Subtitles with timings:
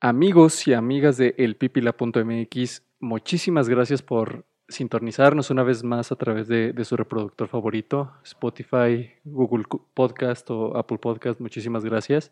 [0.00, 6.72] Amigos y amigas de elpipila.mx, muchísimas gracias por sintonizarnos una vez más a través de,
[6.84, 9.64] su reproductor favorito, Spotify, Google
[9.94, 11.40] Podcast o Apple Podcast.
[11.40, 12.30] Muchísimas gracias.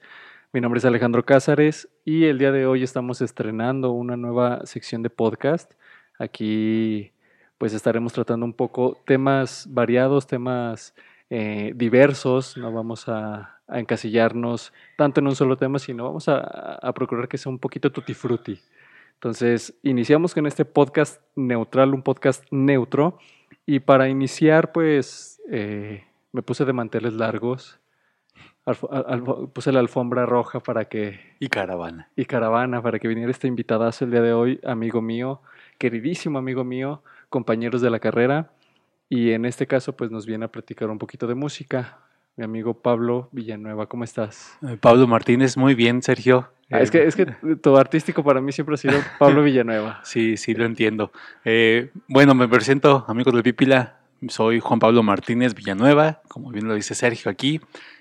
[0.52, 5.02] Mi nombre es Alejandro Cázares y el día de hoy estamos estrenando una nueva sección
[5.02, 5.72] de podcast.
[6.20, 7.10] Aquí
[7.58, 10.94] pues estaremos tratando un poco temas variados, temas
[11.30, 17.28] eh, diversos, no vamos a, encasillarnos tanto en un solo tema, sino vamos a, procurar
[17.28, 18.60] que sea un poquito tutti frutti.
[19.14, 23.18] Entonces, iniciamos con este podcast neutral, un podcast neutro,
[23.64, 27.80] y para iniciar, pues, eh, me puse de manteles largos,
[29.52, 31.20] puse la alfombra roja para que...
[31.38, 32.10] Y caravana.
[32.16, 35.40] Y caravana, para que viniera este invitadazo el día de hoy, amigo mío,
[35.78, 38.50] queridísimo amigo mío, compañeros de la carrera.
[39.08, 41.98] Y en este caso, pues nos viene a platicar un poquito de música.
[42.36, 44.58] Mi amigo Pablo Villanueva, ¿cómo estás?
[44.60, 46.50] Eh, Pablo Martínez, muy bien, Sergio.
[46.70, 47.24] Ah, es, que, es que
[47.62, 50.00] tu artístico para mí siempre ha sido Pablo Villanueva.
[50.04, 51.12] sí, sí, lo entiendo.
[51.46, 54.00] Eh, bueno, me presento, amigos de Pípila.
[54.28, 57.58] Soy Juan Pablo Martínez Villanueva, como bien lo dice Sergio aquí.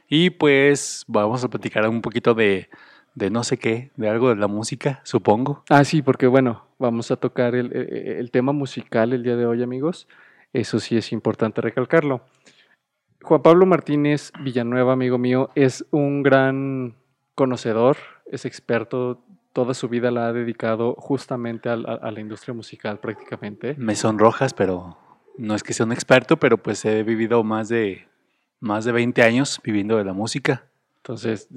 [0.10, 2.68] Y pues vamos a platicar un poquito de,
[3.14, 5.64] de no sé qué, de algo de la música, supongo.
[5.70, 9.64] Ah, sí, porque bueno, vamos a tocar el, el tema musical el día de hoy,
[9.64, 10.10] amigos.
[10.52, 12.22] Eso sí es importante recalcarlo.
[13.26, 16.96] Juan Pablo Martínez Villanueva, amigo mío, es un gran
[17.34, 23.74] conocedor, es experto, toda su vida la ha dedicado justamente a, la industria musical prácticamente.
[23.80, 25.00] Me sonrojas, pero
[25.40, 28.08] no es que sea un experto, pero pues he vivido más de,
[28.60, 30.68] más de 20 años viviendo de la música.
[30.98, 31.50] Entonces,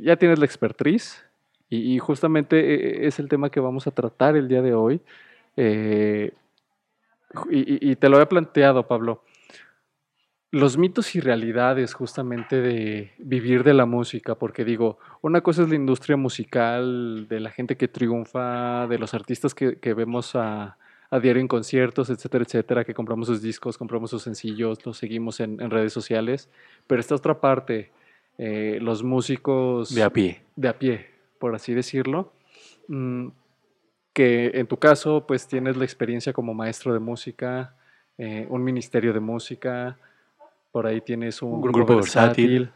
[0.00, 1.24] ya tienes la expertriz
[1.68, 5.00] y, justamente e, e, es el tema que vamos a tratar el día de hoy.
[5.56, 6.32] Eh,
[7.50, 9.24] y, te lo he planteado, Pablo,
[10.50, 15.68] los mitos y realidades justamente de vivir de la música, porque digo, una cosa es
[15.68, 20.76] la industria musical, de la gente que triunfa, de los artistas que, vemos a,
[21.22, 25.58] diario en conciertos, etcétera, etcétera, que compramos sus discos, compramos sus sencillos, los seguimos en,
[25.70, 26.48] redes sociales,
[26.86, 27.90] pero esta otra parte,
[28.38, 29.94] eh, los músicos...
[29.94, 30.42] De a pie.
[30.54, 31.06] De a pie,
[31.38, 32.32] por así decirlo.
[32.88, 33.28] Mm,
[34.12, 37.74] que en tu caso pues tienes la experiencia como maestro de música,
[38.16, 39.98] eh, un ministerio de música,
[40.76, 42.70] por ahí tienes un, grupo, versátil.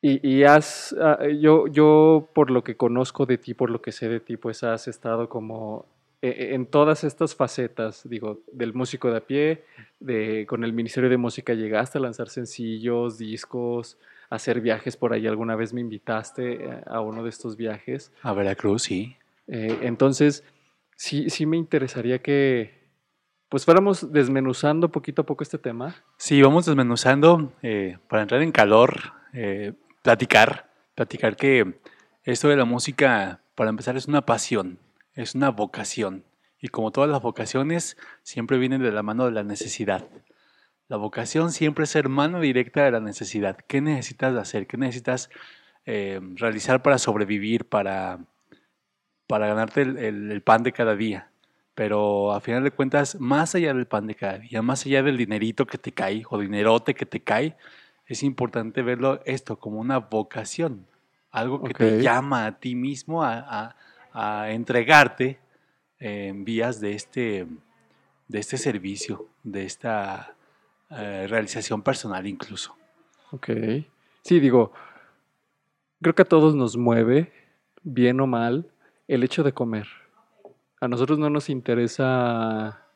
[0.00, 4.08] Y, has, ah, yo, yo por lo que conozco de ti, por lo que sé
[4.08, 5.86] de ti, pues has estado como
[6.22, 9.64] e, e, en todas estas facetas, digo, del músico de a pie,
[9.98, 13.98] de, con el Ministerio de Música llegaste a lanzar sencillos, discos,
[14.30, 15.26] hacer viajes por ahí.
[15.26, 18.12] Alguna vez me invitaste eh, a uno de estos viajes.
[18.22, 19.16] A Veracruz, sí.
[19.48, 20.44] Eh, entonces,
[20.94, 22.75] sí, sí me interesaría que
[23.48, 25.94] pues fuéramos desmenuzando poquito a poco este tema.
[26.16, 31.80] Sí, vamos desmenuzando eh, para entrar en calor, eh, platicar, platicar que
[32.24, 34.78] esto de la música, para empezar, es una pasión,
[35.14, 36.24] es una vocación.
[36.60, 40.08] Y como todas las vocaciones, siempre vienen de la mano de la necesidad.
[40.88, 43.58] La vocación siempre es hermano directa de la necesidad.
[43.66, 44.66] ¿Qué necesitas hacer?
[44.66, 45.30] ¿Qué necesitas
[45.84, 48.20] eh, realizar para sobrevivir, para
[49.26, 51.30] para ganarte el, pan de cada día.
[51.76, 55.18] Pero a final de cuentas, más allá del pan de cada día, más allá del
[55.18, 57.54] dinerito que te cae o dinerote que te cae,
[58.06, 60.86] es importante verlo esto como una vocación,
[61.30, 63.74] algo que te llama a ti mismo a,
[64.48, 65.38] entregarte
[65.98, 67.46] en vías de este,
[68.28, 70.34] de este servicio, de esta
[70.88, 72.74] eh, realización personal incluso.
[73.32, 73.50] Ok.
[74.22, 74.72] Sí, digo,
[76.00, 77.30] creo que a todos nos mueve,
[77.82, 78.66] bien o mal,
[79.08, 80.05] el hecho de comer.
[80.80, 82.86] A nosotros no nos interesa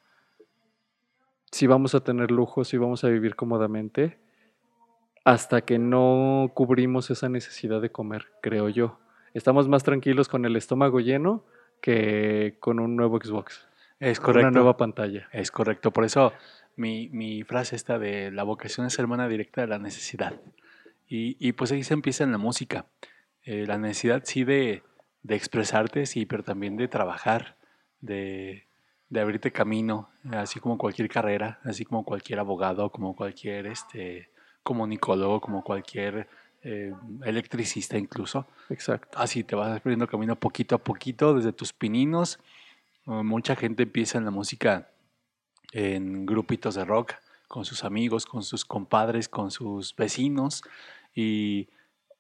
[1.51, 4.19] si vamos a tener lujo, si vamos a vivir cómodamente,
[5.25, 8.99] hasta que no cubrimos esa necesidad de comer, creo yo.
[9.35, 11.45] Estamos más tranquilos con el estómago lleno
[11.81, 13.69] que con un nuevo Xbox.
[13.99, 14.49] Es correcto.
[14.49, 15.29] Una nueva pantalla.
[15.33, 15.93] Es correcto.
[15.93, 16.33] Por eso
[16.77, 20.41] mi, frase esta de la vocación es hermana directa de la necesidad.
[21.13, 22.87] Y, pues ahí se empieza en la música.
[23.43, 24.85] Eh, la necesidad sí de,
[25.25, 27.57] de expresarte, sí, pero también de trabajar,
[28.01, 28.67] de,
[29.15, 34.31] abrirte camino, así como cualquier carrera, así como cualquier abogado, como cualquier este,
[34.63, 36.29] comunicólogo, como cualquier
[36.63, 36.93] eh,
[37.25, 38.47] electricista incluso.
[38.69, 39.19] Exacto.
[39.19, 42.39] Así te vas abriendo camino poquito a poquito desde tus pininos.
[43.07, 44.91] Mucha gente empieza en la música
[45.73, 47.15] en grupitos de rock,
[47.49, 50.63] con sus amigos, con sus compadres, con sus vecinos
[51.15, 51.69] y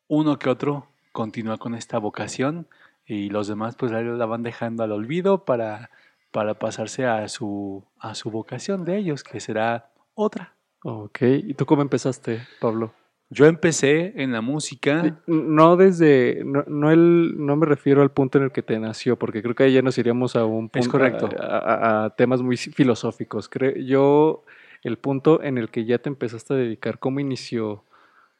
[0.09, 2.67] uno que otro continúa con esta vocación
[3.11, 5.91] y los demás pues la van dejando al olvido para,
[6.31, 10.55] para pasarse a su, a su vocación de ellos, que será otra.
[10.85, 12.93] Ok, ¿y tú cómo empezaste, Pablo?
[13.29, 15.21] Yo empecé en la música.
[15.27, 19.17] No desde, no, no, el, no me refiero al punto en el que te nació,
[19.19, 21.29] porque creo que ahí ya nos iríamos a un punto, Es correcto.
[21.39, 23.49] A, a- a temas muy filosóficos.
[23.49, 24.45] Creo, yo,
[24.83, 27.85] el punto en el que ya te empezaste a dedicar, ¿cómo inició?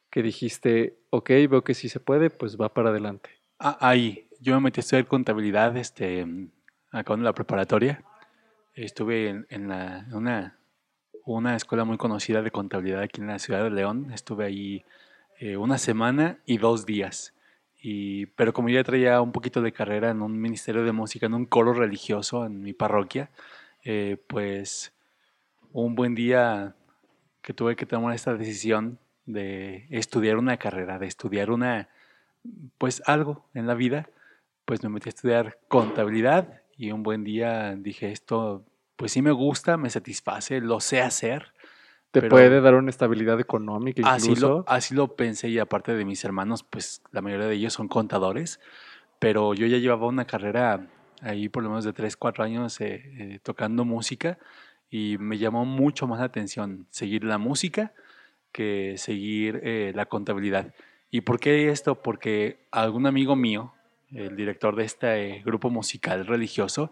[0.09, 3.29] Que dijiste, ok, veo que sí se puede, pues va para adelante.
[3.59, 6.51] Ah, ahí, yo me metí a estudiar contabilidad este, en
[6.91, 8.03] la preparatoria.
[8.73, 10.57] Estuve en, la, una,
[11.25, 14.11] una escuela muy conocida de contabilidad aquí en la ciudad de León.
[14.11, 14.85] Estuve ahí
[15.39, 17.35] eh, una semana y dos días.
[17.83, 21.27] Y, pero como yo ya traía un poquito de carrera en un ministerio de música,
[21.27, 23.29] en un coro religioso en mi parroquia,
[23.83, 24.91] eh, pues
[25.71, 26.75] un buen día
[27.43, 31.89] que tuve que tomar esta decisión de estudiar una carrera, de estudiar una,
[32.79, 34.09] pues algo en la vida,
[34.65, 38.65] pues me metí a estudiar contabilidad y un buen día dije esto,
[38.95, 41.53] pues sí me gusta, me satisface, lo sé hacer.
[42.11, 44.47] Te Pero- puede dar una estabilidad económica Así incluso.
[44.47, 47.87] lo, así lo pensé y aparte de mis hermanos, pues la mayoría de ellos son
[47.87, 48.59] contadores,
[49.19, 50.87] pero yo ya llevaba una carrera
[51.21, 54.37] ahí por lo menos de 3, 4 años eh, eh, tocando música
[54.89, 57.93] y me llamó mucho más la atención seguir la música
[58.51, 60.73] que seguir eh, la contabilidad.
[61.09, 61.95] ¿Y por qué esto?
[62.01, 63.73] Porque algún amigo mío,
[64.13, 66.91] el director de este eh, grupo musical religioso,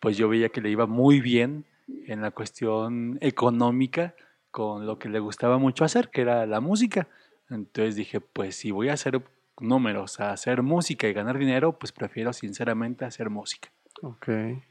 [0.00, 1.64] pues yo veía que le iba muy bien
[2.06, 4.14] en la cuestión económica
[4.50, 7.08] con lo que le gustaba mucho hacer, que era la música.
[7.50, 9.22] Entonces dije, pues si voy a hacer
[9.60, 13.70] números, a hacer música y ganar dinero, pues prefiero sinceramente hacer música.
[14.02, 14.28] Ok.
[14.28, 14.62] Ahí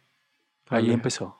[0.69, 0.93] Vale.
[0.93, 1.37] empezó.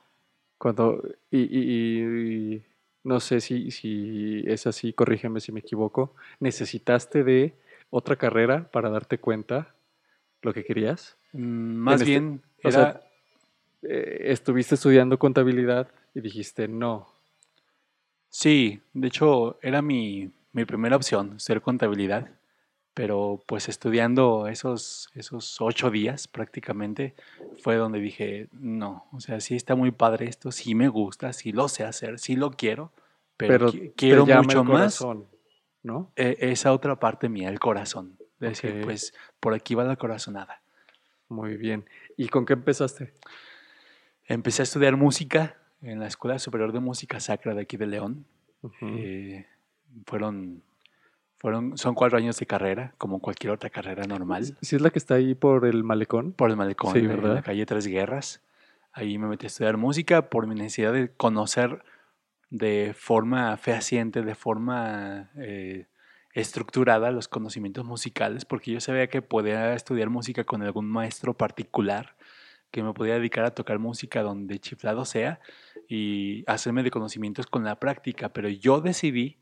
[0.58, 2.64] Cuando, y, y- y
[3.04, 7.54] no sé si, si es así, corrígeme si me equivoco, ¿necesitaste de
[7.90, 9.76] otra carrera para darte cuenta
[10.42, 11.18] lo que querías?
[11.34, 13.02] Mm, Más este- bien, o era, sea,
[13.84, 17.08] Eh, estuviste estudiando contabilidad y dijiste, no,
[18.30, 22.28] sí, de hecho era mi, mi primera opción, ser contabilidad,
[22.96, 27.14] pero pues estudiando esos, esos ocho días prácticamente
[27.62, 31.52] fue donde dije, no, o sea, sí está muy padre esto, sí me gusta, sí
[31.52, 32.92] lo sé hacer, sí lo quiero,
[33.38, 35.06] pero, pero qui- quiero mucho más
[35.84, 36.12] ¿no?
[36.16, 38.17] eh, esa otra parte mía, el corazón.
[38.40, 40.62] De decir, pues por aquí va la corazonada.
[41.30, 41.86] Muy bien.
[42.16, 43.14] ¿Y con qué empezaste?
[44.26, 48.26] Empecé a estudiar música en la Escuela Superior de Música Sacra de aquí de León.
[48.82, 49.46] Eh,
[50.06, 50.62] fueron,
[51.38, 54.58] fueron, son cuatro años de carrera, como cualquier otra carrera normal.
[54.62, 56.34] ¿Sí es la que está ahí por el malecón?
[56.34, 57.44] Por el malecón, Sí, en la ¿verdad?
[57.44, 58.42] calle Tres Guerras.
[58.94, 61.84] Ahí me metí a estudiar música por mi necesidad de conocer
[62.50, 65.86] de forma fehaciente, de forma eh,
[66.38, 72.16] estructurada los conocimientos musicales, porque yo sabía que podía estudiar música con algún maestro particular,
[72.70, 75.40] que me podía dedicar a tocar música donde chiflado sea
[75.88, 79.38] y hacerme de conocimientos con la práctica, pero yo decidí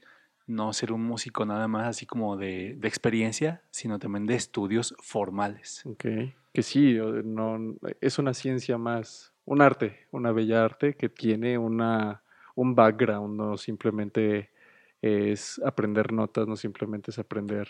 [0.47, 5.86] no ser un músico nada más así como de, experiencia, sino también de estudios formales.
[5.86, 6.06] Ok.
[6.53, 6.97] Que sí,
[8.00, 12.21] es una ciencia más, un arte, una bella arte que tiene una,
[12.56, 14.55] un background, no simplemente
[15.06, 17.68] es aprender notas, no simplemente es aprender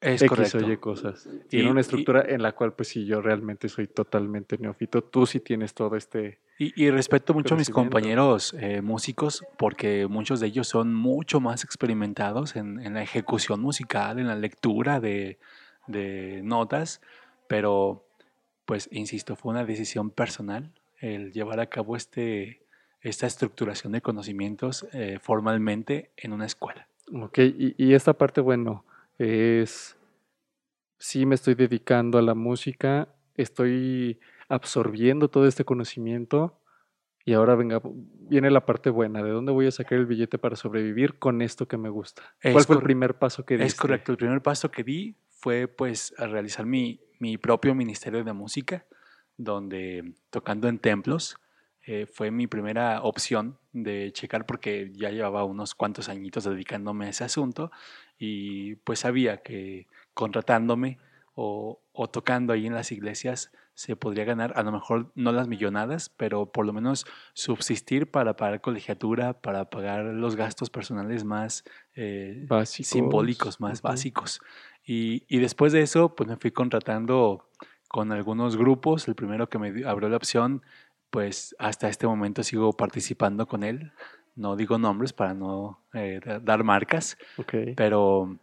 [0.00, 0.58] Es X correcto.
[0.58, 1.28] o Y cosas.
[1.48, 5.02] Tiene Y- una y- estructura en la cual, pues sí, yo realmente soy totalmente neófito.
[5.02, 6.40] Tú sí tienes todo este...
[6.58, 11.40] Y, y respeto mucho a mis compañeros eh, músicos porque muchos de ellos son mucho
[11.40, 15.38] más experimentados en, en la ejecución musical, en la lectura de,
[15.86, 17.00] de notas,
[17.46, 18.04] pero
[18.64, 22.60] pues insisto, fue una decisión personal el llevar a cabo este,
[23.00, 26.88] esta estructuración de conocimientos eh, formalmente en una escuela.
[27.12, 28.84] Ok, y, y esta parte, bueno,
[29.18, 29.94] es...
[31.00, 36.60] Sí me estoy dedicando a la música, estoy absorbiendo todo este conocimiento
[37.24, 40.56] y ahora venga, viene la parte buena, ¿de dónde voy a sacar el billete para
[40.56, 42.22] sobrevivir con esto que me gusta?
[42.42, 43.80] ¿Cuál Es fue el primer paso que Es diste?
[43.80, 48.32] correcto, el primer paso que di fue pues a realizar mi, mi propio ministerio de
[48.32, 48.84] música,
[49.36, 51.36] donde tocando en templos
[51.90, 57.08] eh, fue mi primera opción de checar porque ya llevaba unos cuantos añitos dedicándome a
[57.08, 57.70] ese asunto
[58.18, 60.98] y pues sabía que contratándome
[61.34, 65.48] o, o tocando ahí en las iglesias se podría ganar, a lo mejor no las
[65.48, 71.64] millonadas, pero por lo menos subsistir para pagar colegiatura, para pagar los gastos personales más
[71.94, 72.88] eh, Básicos.
[72.88, 74.42] simbólicos, más básicos.
[74.84, 77.48] Y, y después de eso, pues me fui contratando
[77.88, 79.08] con algunos grupos.
[79.08, 80.62] El primero que me abrió la opción,
[81.10, 83.92] pues hasta este momento sigo participando con él.
[84.36, 87.54] No digo nombres para no eh, da- dar marcas, Ok.
[87.76, 88.38] pero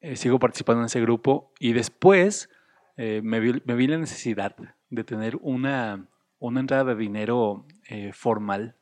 [0.00, 1.52] eh, sigo participando en ese grupo.
[1.58, 2.50] Y después
[2.96, 4.54] eh, me, vi, me vi la necesidad
[4.90, 6.06] de tener una,
[6.38, 7.66] una entrada de dinero
[8.12, 8.76] formal.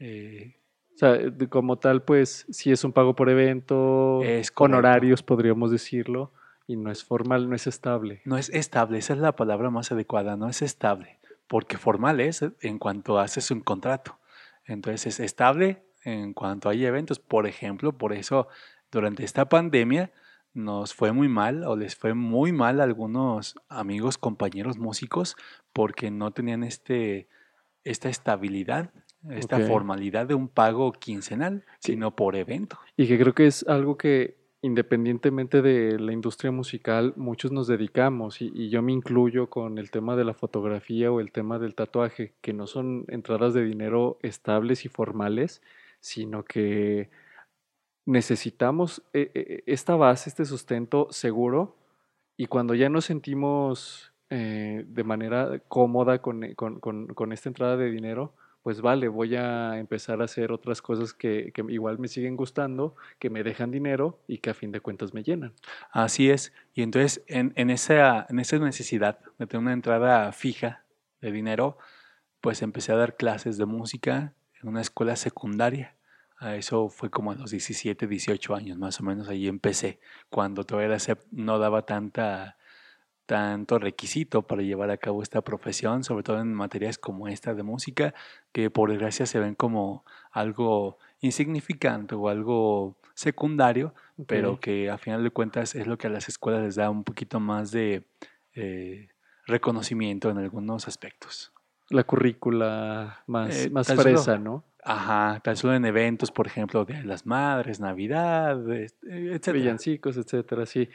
[0.00, 1.18] O sea,
[1.48, 4.64] como tal, pues sí es un pago por evento, Es correcto.
[4.76, 6.32] honorarios podríamos decirlo,
[6.66, 8.22] y no es formal, no es estable.
[8.24, 12.44] No es estable, esa es la palabra más adecuada, no es estable, porque formal es
[12.60, 14.18] en cuanto haces un contrato.
[14.64, 17.18] Entonces es estable en cuanto hay eventos.
[17.18, 18.48] Por ejemplo, por eso
[18.90, 20.12] durante esta pandemia
[20.52, 25.36] nos fue muy mal o les fue muy mal a algunos amigos, compañeros músicos,
[25.72, 27.28] porque no tenían este,
[27.82, 28.90] esta estabilidad,
[29.30, 31.92] esta formalidad de un pago quincenal, Sí.
[31.92, 32.78] sino por evento.
[32.96, 38.40] Y que creo que es algo que independientemente de la industria musical, muchos nos dedicamos,
[38.40, 42.32] y, yo me incluyo con el tema de la fotografía o el tema del tatuaje,
[42.40, 45.60] que no son entradas de dinero estables y formales,
[46.00, 47.10] sino que
[48.06, 51.76] necesitamos eh, eh, esta base, este sustento seguro,
[52.38, 58.32] y cuando ya nos sentimos eh, de manera cómoda con esta entrada de dinero,
[58.64, 62.96] pues vale, voy a empezar a hacer otras cosas que, que igual me siguen gustando,
[63.18, 65.52] que me dejan dinero y que a fin de cuentas me llenan.
[65.92, 66.54] Así es.
[66.72, 70.82] Y entonces, en, en esa, en esa necesidad de tener una entrada fija
[71.20, 71.76] de dinero,
[72.40, 75.94] pues empecé a dar clases de música en una escuela secundaria.
[76.40, 79.28] Eso fue como a los 17, 18 años, más o menos.
[79.28, 80.96] Ahí empecé, cuando todavía
[81.32, 82.56] no daba tanta,
[83.26, 87.62] tanto requisito para llevar a cabo esta profesión, sobre todo en materias como esta de
[87.62, 88.14] música,
[88.52, 93.94] que por desgracia se ven como algo insignificante o algo secundario,
[94.26, 97.04] pero que a final de cuentas es lo que a las escuelas les da un
[97.04, 98.04] poquito más de
[98.54, 99.08] eh,
[99.46, 101.52] reconocimiento en algunos aspectos.
[101.90, 104.64] La currícula más, Eh, más solo- fresa, ¿no?
[104.86, 109.58] Ajá, tan solo en eventos, por ejemplo, de las madres, Navidad, eh, etcétera.
[109.58, 110.90] Villancicos, etcétera, sí.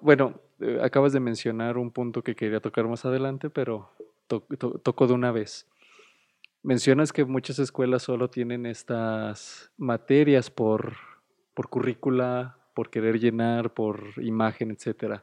[0.00, 3.90] Bueno, eh, acabas de mencionar un punto que quería tocar más adelante, pero
[4.28, 4.46] to-
[4.82, 5.66] toco de una vez.
[6.62, 10.94] Mencionas que muchas escuelas solo tienen estas materias por,
[11.52, 15.22] por currícula, por querer llenar, por imagen, etcétera.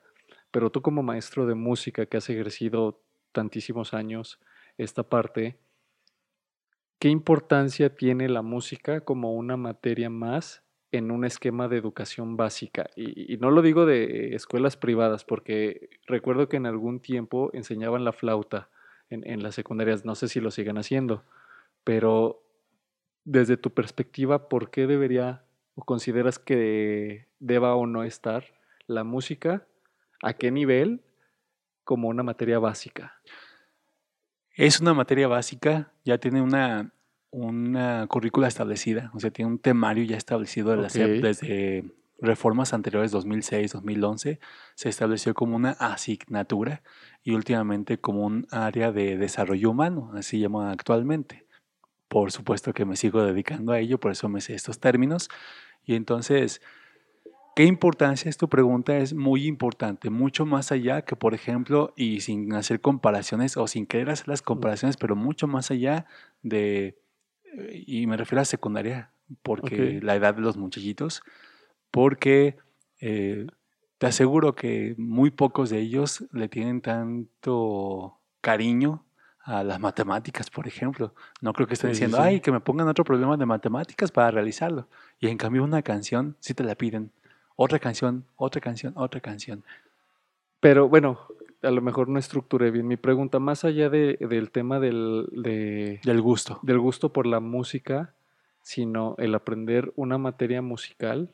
[0.52, 3.02] Pero tú como maestro de música que has ejercido
[3.32, 4.40] tantísimos años
[4.78, 5.58] esta parte,
[7.02, 12.92] ¿qué importancia tiene la música como una materia más en un esquema de educación básica?
[12.96, 18.14] Y, no lo digo de escuelas privadas, porque recuerdo que en algún tiempo enseñaban la
[18.14, 18.70] flauta
[19.10, 21.24] en, en las secundarias, no sé si lo siguen haciendo,
[21.84, 22.44] pero
[23.24, 25.44] desde tu perspectiva, ¿por qué debería
[25.74, 28.46] o consideras que deba o no estar
[28.86, 29.66] la música?
[30.22, 31.02] ¿A qué nivel?
[31.84, 33.20] Como una materia básica.
[34.54, 36.94] Es una materia básica, ya tiene una,
[37.32, 41.86] una currícula establecida, o sea, tiene un temario ya establecido de la SEP desde
[42.22, 44.40] reformas anteriores, 2006, 2011,
[44.76, 46.84] se estableció como una asignatura
[47.24, 51.46] y últimamente como un área de desarrollo humano, así llama actualmente.
[52.08, 55.30] Por supuesto que me sigo dedicando a ello, por eso me sé estos términos.
[55.84, 56.62] Y entonces,
[57.56, 58.98] ¿qué importancia es tu pregunta?
[58.98, 63.86] Es muy importante, mucho más allá que, por ejemplo, y sin hacer comparaciones o sin
[63.86, 66.06] querer hacer las comparaciones, pero mucho más allá
[66.42, 66.98] de,
[67.72, 69.12] y me refiero a secundaria,
[69.44, 71.24] porque la edad de los muchachitos,
[71.90, 72.58] porque
[73.00, 73.48] eh,
[73.98, 79.06] te aseguro que muy pocos de ellos le tienen tanto cariño
[79.44, 81.14] a las matemáticas, por ejemplo.
[81.42, 82.24] No creo que estén sí, diciendo, sí.
[82.24, 84.88] ay, que me pongan otro problema de matemáticas para realizarlo.
[85.20, 87.12] Y en cambio una canción sí te la piden.
[87.62, 89.64] Otra canción, otra canción, otra canción.
[90.60, 91.20] Pero bueno,
[91.64, 93.40] a lo mejor no estructuré bien mi pregunta.
[93.40, 96.60] Más allá de- del tema del, de- Del gusto.
[96.64, 98.14] del gusto por la música,
[98.64, 101.30] sino el aprender una materia musical.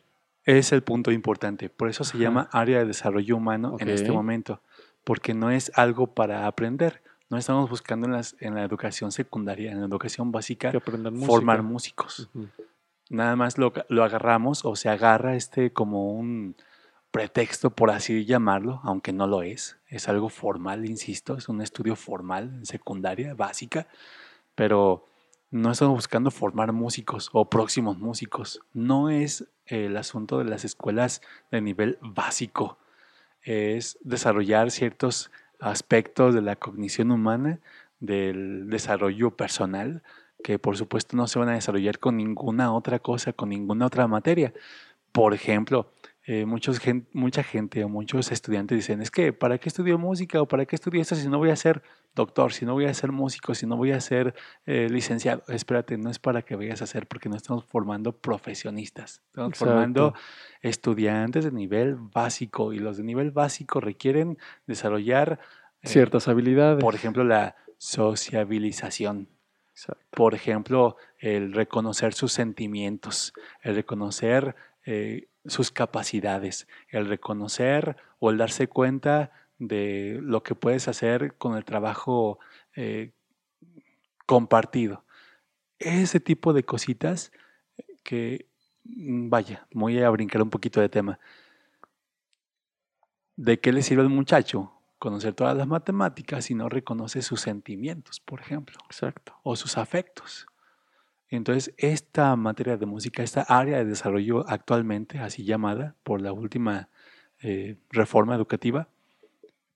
[0.45, 1.69] Es el punto importante.
[1.69, 2.23] Por eso se Ajá.
[2.23, 4.61] llama área de desarrollo humano en este momento.
[5.03, 7.01] Porque no es algo para aprender.
[7.29, 11.25] No estamos buscando en, las, en la educación secundaria, en la educación básica, Que música.
[11.25, 12.29] formar músicos.
[12.33, 12.47] Ujú.
[13.09, 16.55] Nada más lo, lo agarramos o se agarra este como un
[17.11, 19.77] pretexto, por así llamarlo, aunque no lo es.
[19.87, 23.87] Es algo formal, insisto, es un estudio formal secundaria, básica,
[24.55, 25.05] pero
[25.49, 28.59] no estamos buscando formar músicos o próximos músicos.
[28.73, 31.21] No es el asunto de las escuelas
[31.51, 32.77] de nivel básico,
[33.41, 37.59] es desarrollar ciertos aspectos de la cognición humana,
[37.99, 40.03] del desarrollo personal,
[40.43, 44.07] que por supuesto no se van a desarrollar con ninguna otra cosa, con ninguna otra
[44.07, 44.53] materia.
[45.11, 45.91] Por ejemplo,
[46.25, 50.41] eh, muchos gen- mucha gente o muchos estudiantes dicen, es que ¿para qué estudio música
[50.41, 51.81] o para qué estudio esto si no voy a ser
[52.13, 55.43] doctor, si no voy a ser músico, si no voy a ser eh, licenciado?
[55.47, 60.13] Espérate, no es para que vayas a hacer porque no estamos formando profesionistas, estamos formando
[60.61, 65.39] estudiantes de nivel básico y los de nivel básico requieren desarrollar,
[65.81, 66.83] eh, Ciertas habilidades.
[66.83, 69.29] por ejemplo, la sociabilización.
[70.11, 74.55] Por ejemplo, el reconocer sus sentimientos, el reconocer
[74.85, 81.57] eh, sus capacidades, el reconocer o el darse cuenta de lo que puedes hacer con
[81.57, 82.39] el trabajo
[82.75, 83.11] eh,
[84.25, 85.03] compartido.
[85.79, 87.31] Ese tipo de cositas
[88.03, 88.47] que,
[88.83, 91.19] mm, vaya, voy a brincar un poquito de tema.
[93.35, 98.19] ¿De qué le sirve al muchacho conocer todas las matemáticas si no reconoce sus sentimientos,
[98.19, 98.77] por ejemplo?
[98.85, 99.35] Exacto.
[99.43, 100.47] O sus afectos.
[101.29, 106.89] Entonces, esta materia de música, esta área de desarrollo actualmente, así llamada por la última
[107.41, 108.87] eh, reforma educativa,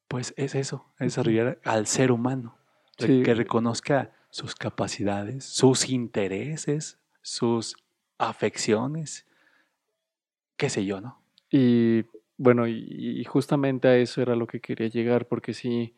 [0.08, 2.58] pues es eso, es desarrollar al ser humano,
[2.98, 7.76] que reconozca sus capacidades, sus intereses, sus
[8.18, 9.26] afecciones,
[10.58, 11.22] qué sé yo, ¿no?
[11.50, 12.06] Y
[12.42, 15.96] bueno, y, justamente a eso era lo que quería llegar, porque sí,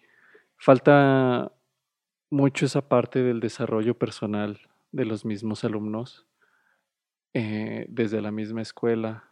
[0.57, 1.53] falta
[2.31, 4.59] mucho esa parte del desarrollo personal
[4.91, 6.27] de los mismos alumnos
[7.33, 9.31] eh, desde la misma escuela,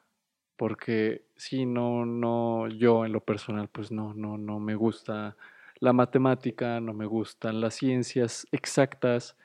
[0.55, 5.35] porque si no, no, yo en lo personal, pues no, no, no me gusta
[5.81, 9.35] la matemática, no me gustan las ciencias exactas,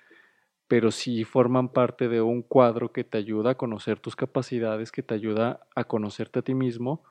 [0.68, 5.02] pero sí forman parte de un cuadro que te ayuda a conocer tus capacidades, que
[5.02, 7.02] te ayuda a conocerte a ti mismo.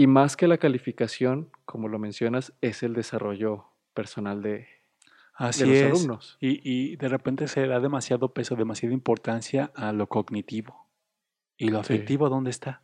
[0.00, 4.66] Y más que la calificación, como lo mencionas, es el desarrollo personal de,
[5.34, 5.92] Así los es.
[5.92, 6.38] alumnos.
[6.40, 10.88] Y, y, de repente se da demasiado peso, demasiada importancia a lo cognitivo.
[11.58, 12.80] ¿Y lo afectivo dónde está?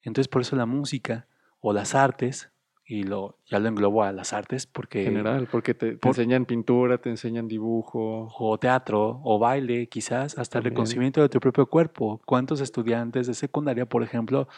[0.00, 1.26] Entonces por eso la música
[1.60, 2.50] o las artes,
[2.88, 5.04] y lo, ya lo englobo a las artes porque...
[5.04, 8.32] General, porque te, enseñan pintura, te enseñan dibujo.
[8.38, 12.22] O teatro, o baile, quizás, hasta el reconocimiento de tu propio cuerpo.
[12.24, 14.48] ¿Cuántos estudiantes de secundaria, por ejemplo,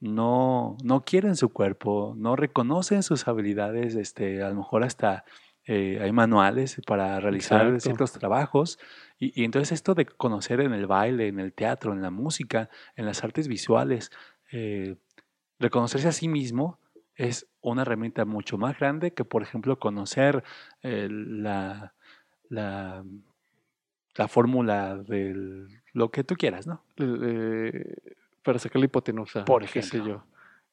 [0.00, 5.24] no, no quieren su cuerpo, no reconocen sus habilidades, este, a lo mejor hasta
[5.66, 8.78] eh, hay manuales para realizar ciertos trabajos.
[9.18, 13.06] Y, entonces esto de conocer en el baile, en el teatro, en la música, en
[13.06, 14.10] las artes visuales,
[14.52, 14.96] eh,
[15.58, 16.78] reconocerse a sí mismo
[17.16, 20.42] es una herramienta mucho más grande que, por ejemplo, conocer
[20.82, 21.94] eh, la,
[22.48, 23.04] la,
[24.16, 26.82] la fórmula de lo que tú quieras, ¿no?
[28.44, 29.44] Para sacar la hipotenusa.
[29.44, 30.06] Por ejemplo.
[30.06, 30.24] yo.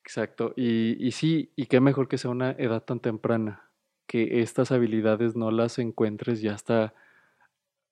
[0.04, 0.54] Exacto.
[0.56, 3.72] Y, y sí, y qué mejor que sea una edad tan temprana
[4.06, 6.94] que estas habilidades no las encuentres ya hasta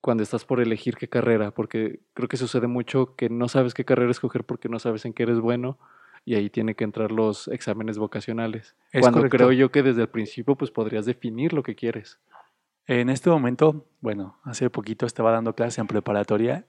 [0.01, 3.85] cuando estás por elegir qué carrera, porque creo que sucede mucho que no sabes qué
[3.85, 5.77] carrera escoger porque no sabes en qué eres bueno
[6.25, 8.75] y ahí tiene que entrar los exámenes vocacionales.
[8.99, 12.19] cuando creo yo que desde el principio pues podrías definir lo que quieres.
[12.85, 16.65] En este momento, bueno, hace poquito estaba dando clase en preparatoria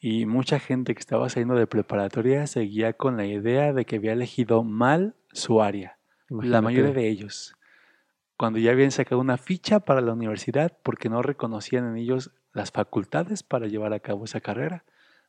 [0.00, 4.12] y mucha gente que estaba saliendo de preparatoria seguía con la idea de que había
[4.12, 5.98] elegido mal su área.
[6.28, 7.54] La mayoría de ellos
[8.40, 12.72] cuando ya habían sacado una ficha para la universidad porque no reconocían en ellos las
[12.72, 14.82] facultades para llevar a cabo esa carrera,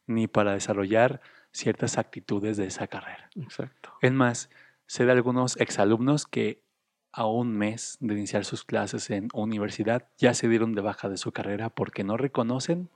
[0.07, 1.19] ni para desarrollar
[1.51, 3.29] ciertas actitudes de esa carrera.
[3.35, 3.91] Exacto.
[4.01, 4.49] Es más,
[4.85, 6.63] sé de algunos exalumnos que
[7.11, 11.17] a un mes de iniciar sus clases en universidad ya se dieron de baja de
[11.17, 12.89] su carrera porque no reconocen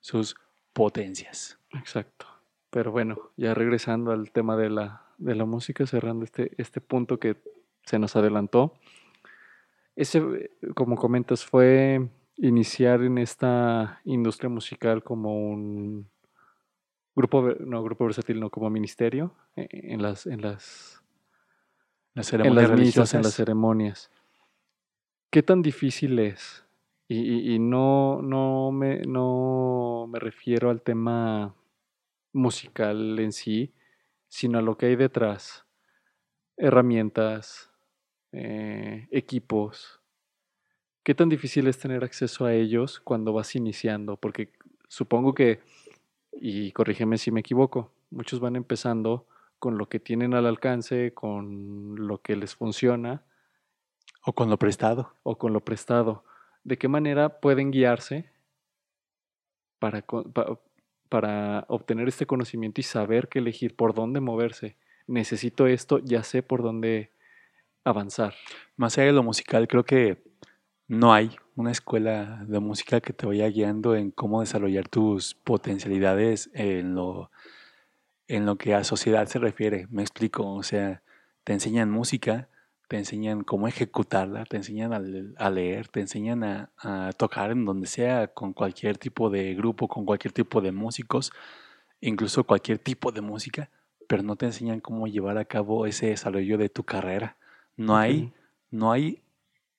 [0.00, 0.36] sus
[0.74, 1.58] potencias.
[1.72, 2.26] Exacto.
[2.68, 7.18] Pero bueno, ya regresando al tema de la, de la música, cerrando este, este punto
[7.18, 7.36] que
[7.84, 8.74] se nos adelantó,
[9.96, 16.10] ese, como comentas, fue iniciar en esta industria musical como un
[17.14, 21.00] grupo, no, grupo versátil, no, como ministerio, eh, en las, en las,
[22.14, 24.10] las ceremonias en las en las ceremonias.
[25.30, 26.63] ¿Qué tan difícil es?
[27.06, 31.54] Y, y, no, no, me, no me refiero al tema
[32.32, 33.74] musical en sí,
[34.28, 35.66] sino a lo que hay detrás.
[36.56, 37.70] Herramientas,
[38.32, 40.00] eh, equipos.
[41.02, 44.16] ¿Qué tan difícil es tener acceso a ellos cuando vas iniciando?
[44.16, 44.52] Porque
[44.88, 45.60] supongo que,
[46.32, 49.26] y corrígeme si me equivoco, muchos van empezando
[49.58, 53.22] con lo que tienen al alcance, con lo que les funciona.
[54.26, 55.14] O con lo prestado.
[55.22, 56.24] O con lo prestado.
[56.64, 58.30] ¿De qué manera pueden guiarse
[59.78, 60.04] para,
[61.08, 64.76] para obtener este conocimiento y saber qué elegir, por dónde moverse?
[65.06, 67.10] Necesito esto, ya sé por dónde
[67.84, 68.34] avanzar.
[68.76, 70.22] Más allá de lo musical, creo que
[70.88, 76.50] no hay una escuela de música que te vaya guiando en cómo desarrollar tus potencialidades
[76.54, 77.30] en lo,
[78.26, 79.86] en lo que a sociedad se refiere.
[79.90, 81.02] Me explico, o sea,
[81.44, 82.48] te enseñan música,
[82.88, 87.86] te enseñan cómo ejecutarla, te enseñan a, leer, te enseñan a, a, tocar en donde
[87.86, 91.32] sea, con cualquier tipo de grupo, con cualquier tipo de músicos,
[92.00, 93.70] incluso cualquier tipo de música,
[94.06, 97.36] pero no te enseñan cómo llevar a cabo ese desarrollo de tu carrera.
[97.76, 98.32] No hay,
[98.70, 99.22] no hay,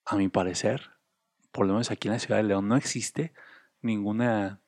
[0.06, 0.92] a mi parecer,
[1.52, 3.34] por lo menos aquí en la ciudad de León, no existe
[3.82, 4.60] ninguna,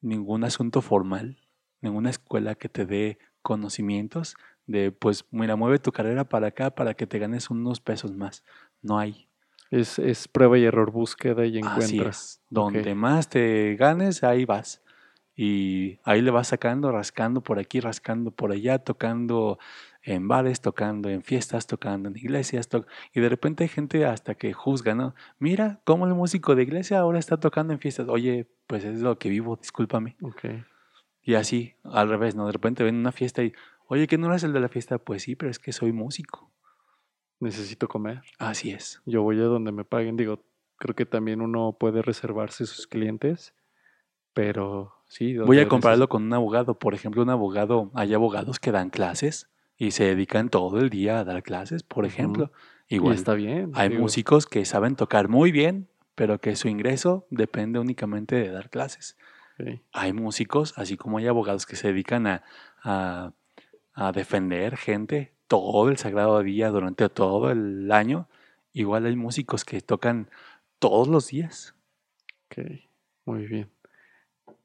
[0.00, 1.38] ningún asunto formal,
[1.80, 6.94] ninguna escuela que te dé conocimientos de, pues, mira, mueve tu carrera para acá para
[6.94, 8.44] que te ganes unos pesos más.
[8.82, 9.28] No hay.
[9.70, 11.84] Es, es prueba y error, búsqueda y encuentras.
[11.84, 12.42] Así es.
[12.48, 14.82] Donde más te ganes, ahí vas.
[15.36, 19.58] Y ahí le vas sacando, rascando por aquí, rascando por allá, tocando
[20.02, 22.68] en bares, tocando en fiestas, tocando en iglesias.
[23.12, 25.14] y de repente hay gente hasta que juzga, ¿no?
[25.38, 28.06] Mira cómo el músico de iglesia ahora está tocando en fiestas.
[28.08, 30.16] Oye, pues es lo que vivo, discúlpame.
[30.22, 30.62] Okay.
[31.22, 32.46] Y así, al revés, ¿no?
[32.46, 33.54] De repente ven una fiesta y,
[33.86, 34.98] oye, ¿qué no eres el de la fiesta?
[34.98, 36.50] Pues sí, pero es que soy músico.
[37.40, 38.22] Necesito comer.
[38.38, 39.02] Así es.
[39.04, 40.16] Yo voy a donde me paguen.
[40.16, 40.44] Digo,
[40.76, 43.54] creo que también uno puede reservarse sus clientes,
[44.32, 45.36] pero sí.
[45.36, 46.78] Voy a compararlo con un abogado.
[46.78, 51.18] Por ejemplo, un abogado, hay abogados que dan clases y se dedican todo el día
[51.18, 52.52] a dar clases, por ejemplo.
[52.88, 53.14] Igual.
[53.14, 53.72] está bien.
[53.74, 58.70] Hay músicos que saben tocar muy bien, pero que su ingreso depende únicamente de dar
[58.70, 59.16] clases.
[59.92, 62.42] Hay músicos, así como hay abogados que se dedican a,
[62.82, 63.32] a,
[64.14, 68.28] defender gente todo el sagrado día durante todo el año.
[68.72, 70.28] Igual hay músicos que tocan
[70.78, 71.74] todos los días.
[72.46, 72.64] Ok,
[73.24, 73.70] muy bien.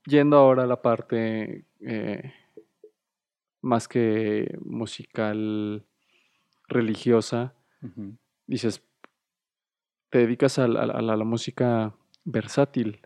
[0.06, 2.34] Yendo ahora a la parte eh,
[3.62, 5.86] más que musical
[6.68, 7.54] religiosa,
[8.48, 8.84] dices,
[10.10, 13.02] te dedicas a, la música versátil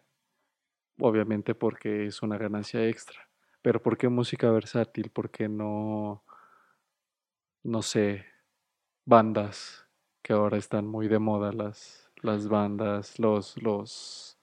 [0.99, 3.29] obviamente porque es una ganancia extra.
[3.63, 5.10] Pero ¿por qué música versátil?
[5.10, 6.21] ¿Por qué no,
[7.63, 8.26] no sé,
[9.06, 9.88] bandas
[10.21, 14.38] que ahora están muy de moda, las, las bandas, los, los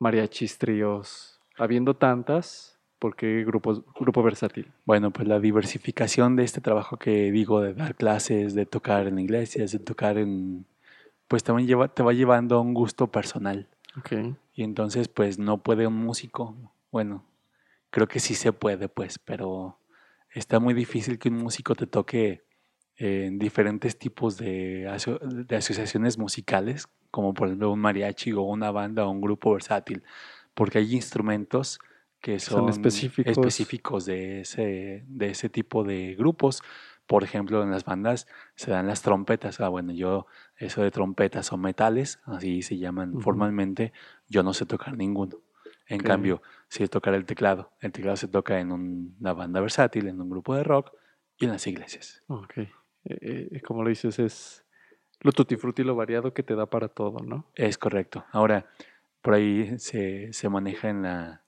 [0.00, 1.40] mariachis tríos?
[1.56, 4.72] Habiendo tantas, ¿por qué grupos, grupo versátil?
[4.84, 9.20] Bueno, pues la diversificación de este trabajo que digo, de dar clases, de tocar en
[9.20, 10.66] iglesias, de tocar en...
[11.28, 13.68] Pues también lleva, te va llevando a un gusto personal.
[13.96, 14.34] Okay.
[14.54, 16.56] Y entonces, pues no puede un músico,
[16.90, 17.24] bueno,
[17.94, 19.78] creo que sí se puede, pues, pero
[20.32, 22.42] está muy difícil que un músico te toque
[22.96, 24.90] en diferentes tipos de,
[25.46, 30.02] de, asociaciones musicales, como por ejemplo un mariachi o una banda o un grupo versátil,
[30.54, 31.78] porque hay instrumentos
[32.18, 33.30] que son, específicos.
[33.30, 36.62] específicos de, ese, de ese tipo de grupos.
[37.06, 38.26] Por ejemplo, en las bandas
[38.56, 39.60] se dan las trompetas.
[39.60, 40.26] Ah, bueno, yo
[40.56, 43.92] eso de trompetas o metales, así se llaman formalmente,
[44.26, 45.43] yo no sé tocar ninguno.
[45.86, 50.08] En cambio, si es tocar el teclado, el teclado se toca en una banda versátil,
[50.08, 50.92] en un grupo de rock
[51.36, 52.22] y en las iglesias.
[52.28, 52.58] Ok.
[52.58, 52.68] Eh,
[53.04, 54.64] eh, como lo dices, es
[55.20, 57.50] lo tutti frutti, lo variado que te da para todo, ¿no?
[57.54, 58.24] Es correcto.
[58.32, 58.66] Ahora,
[59.20, 61.42] por ahí se, se maneja en, la,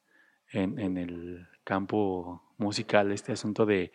[0.50, 3.92] en, en el campo musical este asunto de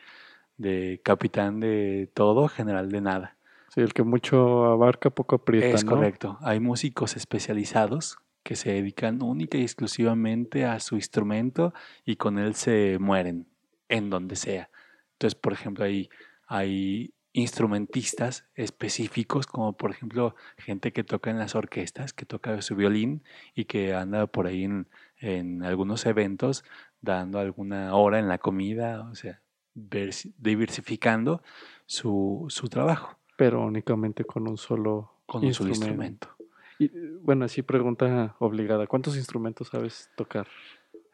[0.61, 3.35] de capitán de todo, general de nada.
[3.69, 5.75] Sí, el que mucho abarca, poco aprieta.
[5.75, 6.37] Es correcto.
[6.41, 11.73] Hay músicos especializados que se dedican única y exclusivamente a su instrumento
[12.05, 13.47] y con él se mueren
[13.89, 14.69] en donde sea.
[15.13, 16.09] Entonces, por ejemplo, hay,
[16.47, 22.75] hay instrumentistas específicos, como por ejemplo gente que toca en las orquestas, que toca su
[22.75, 23.23] violín
[23.55, 26.63] y que anda por ahí en, en algunos eventos
[27.01, 29.41] dando alguna hora en la comida, o sea,
[29.73, 31.41] diversificando
[31.85, 33.17] su, su trabajo.
[33.37, 35.73] Pero únicamente con un solo con instrumento.
[35.73, 36.40] Un solo instrumento.
[36.81, 36.89] Y,
[37.21, 38.87] bueno, así pregunta obligada.
[38.87, 40.47] ¿Cuántos instrumentos sabes tocar?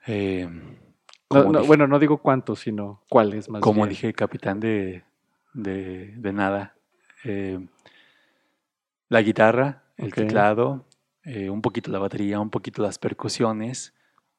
[0.05, 0.47] Eh,
[1.29, 5.03] bueno, no digo cuántos, sino cuáles más Como dije, capitán de,
[5.53, 6.75] de, de nada.
[7.25, 7.59] Eh,
[9.09, 10.85] la guitarra, el teclado,
[11.23, 13.93] eh, un poquito la batería, un poquito las percusiones,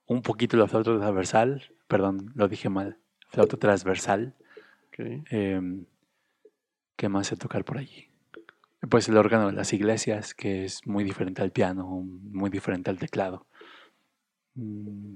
[0.07, 1.75] un poquito la flauta transversal.
[1.89, 4.35] Perdón, lo dije mal flauta transversal.
[4.97, 5.85] Em,
[6.97, 8.08] ¿Qué más sé tocar por allí?
[8.89, 12.99] Pues el órgano de las iglesias, que es muy diferente al piano, muy diferente al
[12.99, 13.47] teclado.
[14.55, 15.15] Mm,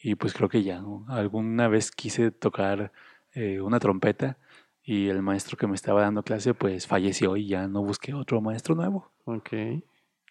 [0.00, 2.92] y pues creo que ya, Alguna vez quise tocar
[3.32, 4.38] eh, una trompeta
[4.82, 8.40] y el maestro que me estaba dando clase pues falleció y ya no busqué otro
[8.40, 9.12] maestro nuevo.
[9.24, 9.50] Ok.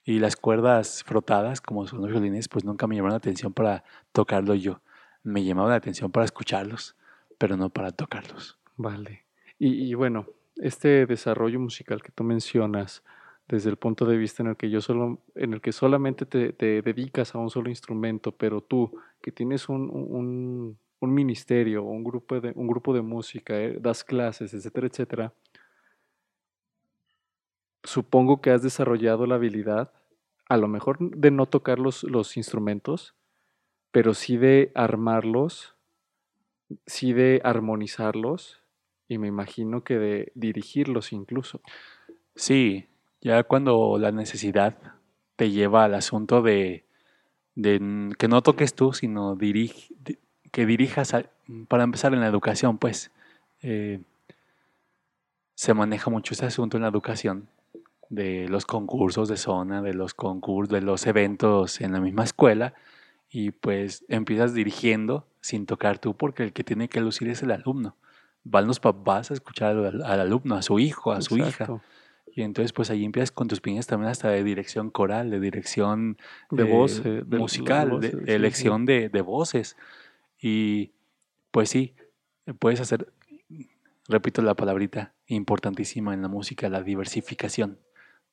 [0.06, 3.84] Y las cuerdas frotadas, como son los violines, pues nunca me llamaron la atención para
[4.14, 4.82] tocarlo yo
[5.28, 6.96] me llamaba la atención para escucharlos,
[7.38, 8.58] pero no para tocarlos.
[8.78, 9.26] Vale.
[9.60, 10.28] Y, bueno,
[10.62, 13.04] este desarrollo musical que tú mencionas,
[13.48, 16.52] desde el punto de vista en el que yo solo, en el que solamente te,
[16.82, 19.90] dedicas a un solo instrumento, pero tú, que tienes un,
[21.00, 25.34] un, ministerio, un grupo de, un grupo de música, eh, das clases, etcétera, etcétera,
[27.84, 29.94] supongo que has desarrollado la habilidad,
[30.50, 33.16] a lo mejor de no tocar los, los instrumentos,
[33.92, 35.76] pero sí de armarlos,
[36.86, 38.67] sí de armonizarlos
[39.08, 41.62] y me imagino que de dirigirlos incluso.
[42.36, 42.88] Sí,
[43.22, 44.78] ya cuando la necesidad
[45.36, 46.86] te lleva al asunto de,
[47.56, 51.14] de que no toques tú, sino que dirijas,
[51.68, 53.12] para empezar en la educación, pues.
[53.62, 54.02] eh,
[55.56, 57.50] se maneja mucho ese asunto en la educación
[58.10, 62.74] de los concursos de zona, de los concursos, de los eventos en la misma escuela
[63.30, 67.52] y pues empiezas dirigiendo sin tocar tú porque el que tiene que lucir es el
[67.52, 67.96] alumno.
[68.50, 71.82] Van los papás a escuchar al, al alumno, a su hijo, a su hija.
[72.38, 76.18] Y entonces pues ahí empiezas con tus piñas también hasta de dirección coral, de dirección
[76.52, 78.32] De eh, voz, eh, musical, de, voces, de sí, sí.
[78.32, 79.76] elección De, de voces.
[80.40, 80.92] Y
[81.50, 81.96] pues sí,
[82.60, 83.12] puedes hacer,
[84.08, 87.80] repito la palabrita importantísima en la música, la diversificación,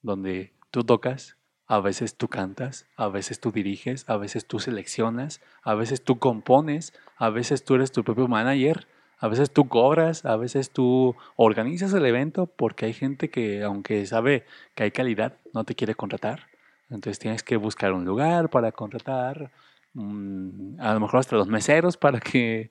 [0.03, 5.41] donde tú tocas, a veces tú cantas, a veces tú diriges, a veces tú seleccionas,
[5.63, 8.87] a veces tú compones, a veces tú eres tu propio manager,
[9.19, 14.05] a veces tú cobras, a veces tú organizas el evento porque hay gente que aunque
[14.07, 16.49] sabe que hay calidad, no te quiere contratar.
[16.91, 19.51] Entonces tienes que buscar un lugar para contratar,
[19.95, 22.71] mm, a lo mejor hasta los meseros para que,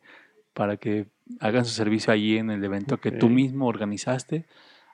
[0.53, 1.07] para que
[1.39, 4.45] hagan su servicio allí en el evento que tú mismo organizaste.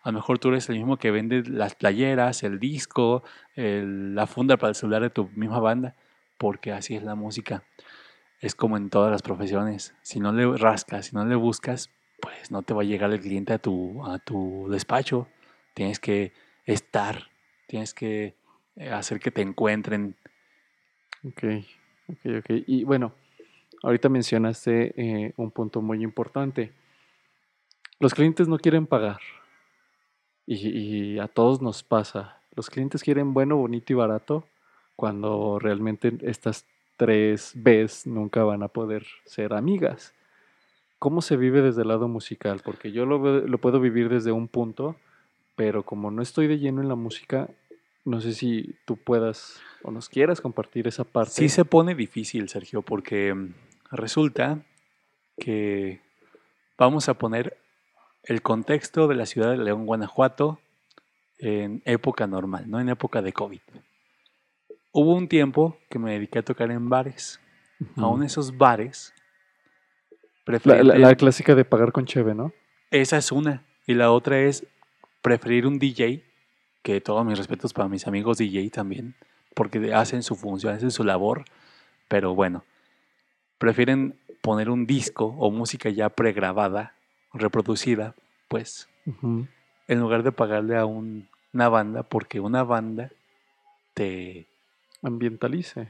[0.01, 3.23] A lo mejor tú eres el mismo que vende las playeras, el disco,
[3.55, 5.95] el- la funda para el celular de tu misma banda,
[6.37, 7.63] porque así es la música.
[8.39, 9.95] Es como en todas las profesiones.
[10.01, 11.89] Si no le rascas, si no le buscas,
[12.21, 15.27] pues no te va a llegar el cliente a tu, a tu despacho.
[15.73, 16.33] Tienes que
[16.65, 17.29] estar,
[17.67, 18.35] tienes que
[18.75, 20.15] eh, hacer que te encuentren.
[21.23, 21.43] Ok,
[22.07, 22.49] ok, ok.
[22.67, 23.13] Y bueno,
[23.83, 26.71] ahorita mencionaste eh, un punto muy importante.
[27.99, 29.19] Los clientes no quieren pagar.
[30.45, 32.41] Y, y a todos nos pasa.
[32.55, 34.47] Los clientes quieren bueno, bonito y barato
[34.95, 36.65] cuando realmente estas
[36.99, 40.13] tres Bs nunca van a poder ser amigas.
[40.99, 42.59] ¿Cómo se vive desde el lado musical?
[42.61, 44.97] Porque yo lo, lo puedo vivir desde un punto,
[45.55, 47.49] pero como no estoy de lleno en la música,
[48.03, 51.31] no sé si tú puedas o nos quieras compartir esa parte.
[51.31, 53.53] Sí se pone difícil, Sergio, porque mm,
[53.91, 54.59] resulta
[55.39, 56.01] que
[56.77, 57.55] vamos a poner
[58.23, 60.59] el contexto de la ciudad de León, Guanajuato,
[61.37, 63.61] en época normal, no en época de COVID.
[64.91, 67.39] Hubo un tiempo que me dediqué a tocar en bares.
[67.79, 68.01] Ujú.
[68.03, 69.13] Aún esos bares,
[70.63, 72.51] La, la- clásica de pagar con cheve, ¿no?
[72.91, 73.63] esa es una.
[73.85, 74.65] Y la otra es
[75.21, 76.23] preferir un DJ,
[76.81, 79.13] que todos mis respetos para mis amigos DJ también,
[79.53, 81.45] porque hacen su función, hacen su labor,
[82.07, 82.63] pero bueno,
[83.59, 86.95] prefieren poner un disco o música ya pregrabada,
[87.33, 88.15] reproducida,
[88.47, 88.89] pues,
[89.87, 93.11] en lugar de pagarle a un- una banda, porque una banda
[93.93, 94.47] te,
[95.01, 95.89] Ambientalice.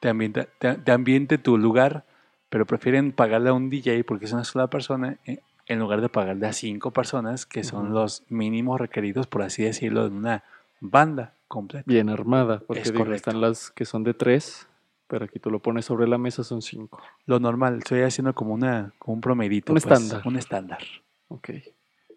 [0.00, 2.04] te, ambienta, te, te ambiente tu lugar,
[2.48, 6.08] pero prefieren pagarle a un DJ porque es una sola persona eh, en lugar de
[6.08, 10.44] pagarle a cinco personas que son los mínimos requeridos, por así decirlo, de una
[10.80, 11.84] banda completa.
[11.86, 14.66] Bien armada, porque Es digo, están las que son de tres,
[15.06, 17.00] pero aquí tú lo pones sobre la mesa, son cinco.
[17.26, 19.72] Lo normal, estoy haciendo como, una, como un promedito.
[19.72, 20.26] Un pues, estándar.
[20.26, 20.80] Un estándar.
[21.28, 21.50] Ok.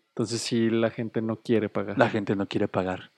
[0.09, 1.97] Entonces, si la gente no quiere pagar.
[1.97, 3.11] La gente no quiere pagar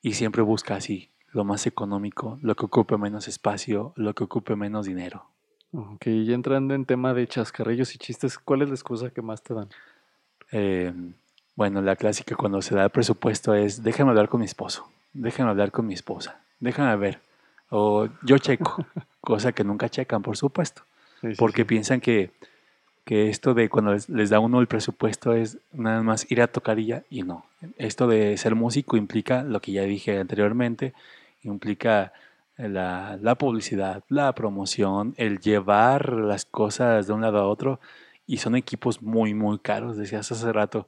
[0.00, 4.56] y siempre busca así, lo más económico, lo que ocupe menos espacio, lo que ocupe
[4.56, 5.26] menos dinero.
[5.72, 9.42] Ok, y entrando en tema de chascarrillos y chistes, ¿cuál es la excusa que más
[9.42, 9.68] te dan?
[10.52, 10.92] Eh,
[11.54, 15.50] bueno, la clásica cuando se da el presupuesto es, déjame hablar con mi esposo, déjame
[15.50, 17.20] hablar con mi esposa, déjame ver.
[17.70, 18.86] O yo checo,
[19.20, 20.82] cosa que nunca checan, por supuesto,
[21.20, 21.64] Sí, sí, porque sí.
[21.66, 22.30] piensan que,
[23.08, 26.46] que esto de cuando les, les da uno el presupuesto es nada más ir a
[26.46, 27.46] tocar y ya, y no.
[27.78, 30.92] Esto de ser músico implica lo que ya dije anteriormente,
[31.42, 32.12] implica
[32.58, 37.80] la, la publicidad, la promoción, el llevar las cosas de un lado a otro,
[38.26, 39.96] y son equipos muy, muy caros.
[39.96, 40.86] Decías hace rato,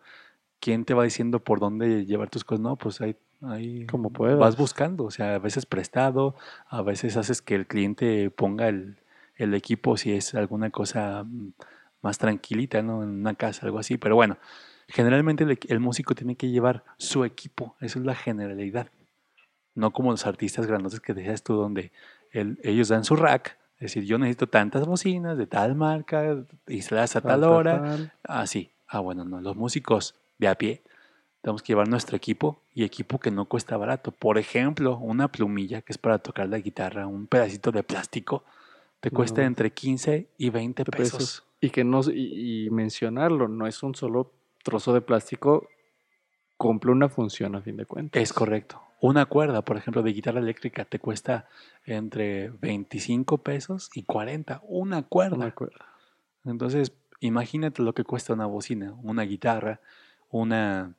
[0.60, 2.60] ¿quién te va diciendo por dónde llevar tus cosas?
[2.60, 4.38] No, pues ahí, ahí Como puedas.
[4.38, 6.34] vas buscando, o sea, a veces prestado,
[6.68, 8.98] a veces haces que el cliente ponga el,
[9.36, 11.52] el equipo si es alguna cosa mm,
[12.02, 13.02] más tranquilita, ¿no?
[13.02, 13.98] En una casa, algo así.
[13.98, 14.38] Pero bueno,
[14.88, 18.90] generalmente el, músico tiene que llevar su equipo, eso es la generalidad.
[19.74, 21.92] No como los artistas grandotes que decías tú, donde
[22.32, 26.82] el- ellos dan su rack, es decir, yo necesito tantas bocinas de tal marca, y
[26.82, 28.12] se las a Tal, hora, tal.
[28.28, 28.44] Ah.
[28.92, 29.40] Ah, bueno, no.
[29.40, 30.82] Los músicos de a pie
[31.40, 34.10] tenemos que llevar nuestro equipo y equipo que no cuesta barato.
[34.12, 38.44] Por ejemplo, una plumilla que es para tocar la guitarra, un pedacito de plástico,
[39.00, 41.18] te cuesta entre 15 y 20 de pesos.
[41.18, 41.49] pesos.
[41.60, 45.68] Y que no, y, y mencionarlo, no es un solo trozo de plástico,
[46.56, 48.22] cumple una función a fin de cuentas.
[48.22, 48.82] Es correcto.
[49.00, 51.48] Una cuerda, por ejemplo, de guitarra eléctrica te cuesta
[51.84, 54.60] entre 25 pesos y 40.
[54.64, 55.36] Una cuerda.
[55.36, 55.86] Una cuerda.
[56.44, 59.80] Entonces, imagínate lo que cuesta una bocina, una guitarra,
[60.30, 60.94] una,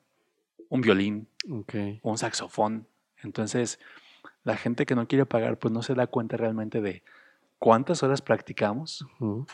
[0.68, 1.28] un violín,
[2.02, 2.86] un saxofón.
[3.22, 3.78] Entonces,
[4.44, 7.02] La gente que no quiere pagar, pues no se da cuenta realmente de
[7.58, 9.46] cuántas horas practicamos, Ujú.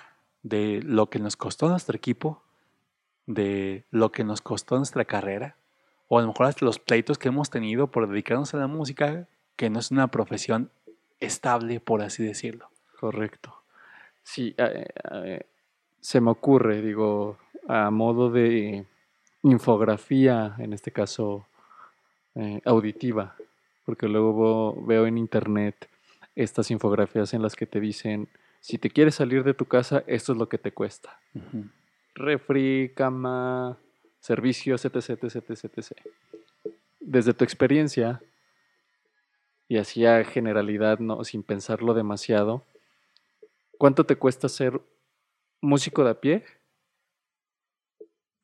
[0.42, 2.42] De lo que nos costó nuestro equipo,
[3.26, 5.56] de lo que nos costó nuestra carrera,
[6.08, 9.28] o a lo mejor hasta los pleitos que hemos tenido por dedicarnos a la música,
[9.56, 10.70] que no es una profesión
[11.20, 12.70] estable, por así decirlo.
[12.98, 13.54] Correcto.
[14.22, 15.46] Sí, eh, eh,
[16.00, 18.86] se me ocurre, digo, a modo de
[19.42, 21.46] infografía, en este caso
[22.34, 23.36] eh, auditiva,
[23.84, 25.88] porque luego veo, veo en internet
[26.34, 28.28] estas infografías en las que te dicen,
[28.60, 31.18] si te quieres salir de tu casa, esto es lo que te cuesta.
[32.14, 33.78] Refri, cama,
[34.20, 35.92] servicios, etc, etc, etc, etc.
[37.00, 38.20] Desde tu experiencia,
[39.68, 42.64] y así a generalidad, no, sin pensarlo demasiado,
[43.78, 44.80] ¿cuánto te cuesta ser
[45.60, 46.44] músico de a pie?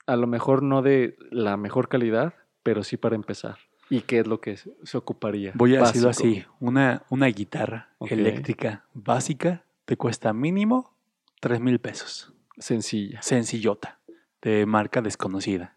[0.07, 3.59] A lo mejor no de la mejor calidad, pero sí para empezar.
[3.91, 5.53] ¿Y qué es lo que se ocuparía?
[5.55, 10.93] Voy a decirlo así, una, una guitarra eléctrica básica te cuesta mínimo
[11.41, 12.33] 3 mil pesos.
[12.59, 13.21] Sencilla.
[13.23, 13.99] Sencillota,
[14.43, 15.77] de marca desconocida.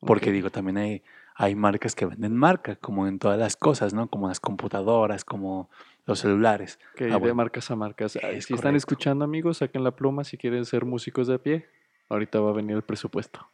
[0.00, 1.02] Porque digo, también hay,
[1.34, 4.08] hay marcas que venden marca, como en todas las cosas, ¿no?
[4.08, 5.70] Como las computadoras, como
[6.06, 6.78] los celulares.
[6.96, 7.34] Que Ah, de bueno.
[7.36, 8.16] marcas a marcas.
[8.16, 11.66] Es si están escuchando, amigos, saquen la pluma si quieren ser músicos de a pie.
[12.08, 13.48] Ahorita va a venir el presupuesto.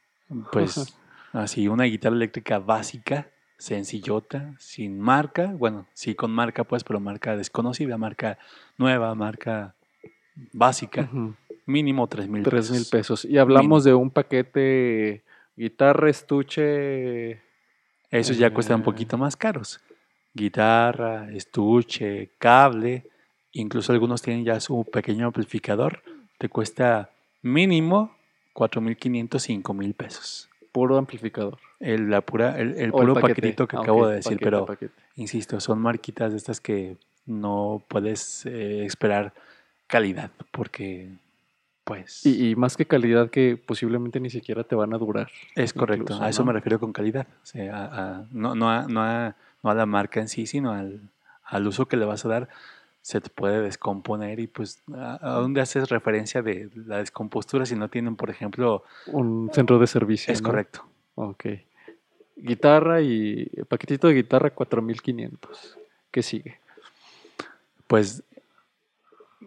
[0.53, 0.97] Pues
[1.33, 3.29] así, una guitarra eléctrica básica,
[3.59, 5.47] sencillota, sin marca.
[5.47, 8.39] Bueno, sí con marca, pues, pero marca desconocida, marca
[8.79, 9.74] nueva, marca
[10.53, 11.09] básica.
[11.67, 13.25] Mínimo 3 mil Tres mil pesos.
[13.25, 15.23] Y hablamos de un paquete
[15.57, 17.41] guitarra, estuche.
[18.11, 18.85] Esos ya cuestan un Eh.
[18.85, 19.81] poquito más caros.
[20.35, 23.05] Guitarra, estuche, cable,
[23.53, 26.03] incluso algunos tienen ya su pequeño amplificador.
[26.39, 27.11] Te cuesta
[27.43, 28.15] mínimo
[28.53, 30.49] 4.500, 5.000 pesos.
[30.73, 31.59] Puro amplificador.
[31.79, 33.35] El, la pura, el, el puro paquete.
[33.35, 34.93] paquetito que Ah, acabo de decir, paquete, pero paquete.
[35.17, 39.33] insisto, son marquitas de estas que no puedes eh, esperar
[39.87, 41.11] calidad, porque
[41.85, 45.31] pues Y, y más que calidad que posiblemente ni siquiera te van a durar.
[45.55, 46.05] es correcto.
[46.05, 46.47] incluso, a eso ¿no?
[46.47, 47.27] me refiero con calidad.
[47.43, 47.85] O sea, a-
[48.21, 51.01] a- no, no, a, no, a, no a la marca en sí, sino al,
[51.45, 52.49] al uso que le vas a dar.
[53.03, 57.89] Se te puede descomponer y pues a, dónde haces referencia de la descompostura si no
[57.91, 60.33] tienen, por ejemplo, Un centro de servicio.
[60.33, 60.49] es ¿no?
[60.49, 60.87] correcto.
[61.17, 61.45] Ok.
[62.37, 65.77] Guitarra y paquetito de guitarra 4500.
[66.11, 66.61] ¿Qué sigue?
[67.87, 68.23] pues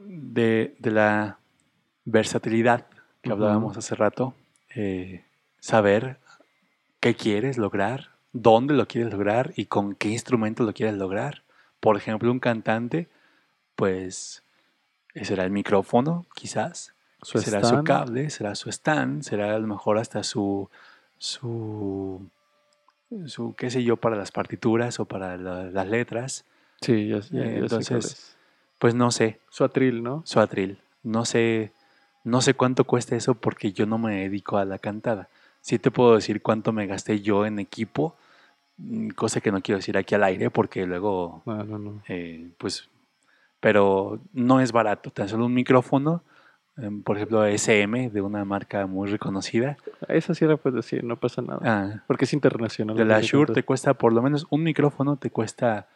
[0.10, 1.38] de, de la
[2.06, 2.86] versatilidad
[3.22, 4.34] que hablábamos hace rato,
[4.76, 5.24] eh,
[5.60, 6.18] saber
[7.00, 11.44] qué quieres lograr, dónde lo quieres lograr y con qué instrumento lo quieres lograr.
[11.80, 13.08] Por ejemplo, un cantante,
[13.76, 14.44] pues
[15.24, 19.98] será el micrófono, quizás, Su será su cable, será su stand, será a lo mejor
[19.98, 20.70] hasta su,
[21.18, 22.30] su,
[23.26, 26.46] su qué sé yo, para las partituras o para la- las letras.
[27.24, 28.37] Sí, entonces, es.
[28.80, 30.22] Pues no sé, Su atril, ¿no?
[30.26, 30.80] su atril.
[31.04, 31.72] No sé,
[32.24, 35.30] no sé cuánto cuesta eso porque yo no me dedico a la cantada.
[35.62, 38.16] Sí te puedo decir cuánto me gasté yo en equipo,
[38.78, 42.02] mm, cosa que no quiero decir aquí al aire porque luego, No, no, no.
[42.08, 42.90] eh, pues,
[43.60, 45.10] pero no es barato.
[45.10, 46.22] Tan solo un micrófono,
[46.78, 49.78] em, por ejemplo, SM de una marca muy reconocida.
[50.08, 51.60] Esa sí la puedes decir, no pasa nada.
[51.64, 52.96] ah, Porque es internacional.
[52.96, 55.88] de la Shure te cuesta por lo menos un micrófono, te cuesta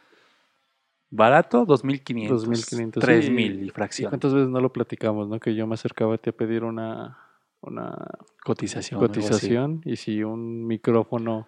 [1.11, 3.33] barato 2.500, 2.500, 3.000 sí.
[3.33, 4.09] y ¿Y fracción.
[4.09, 5.39] cuántas veces no lo platicamos, no?
[5.39, 7.17] Que yo me acercaba a ti a pedir una,
[7.61, 7.95] una
[8.43, 8.99] Cotización.
[8.99, 11.47] cotización y si un micrófono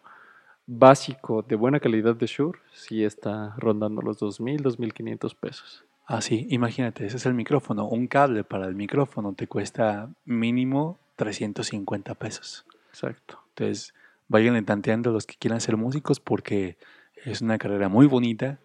[0.67, 5.83] básico de buena calidad de Shure, sí está rondando los 2.000, 2.500 pesos.
[6.05, 7.87] Ah, sí, imagínate, ese es el micrófono.
[7.87, 12.65] Un cable para el micrófono te cuesta mínimo 350 pesos.
[12.89, 13.39] Exacto.
[13.49, 13.93] Entonces,
[14.27, 16.77] vayan tanteando los que quieran ser músicos porque
[17.23, 18.59] es una carrera muy bonita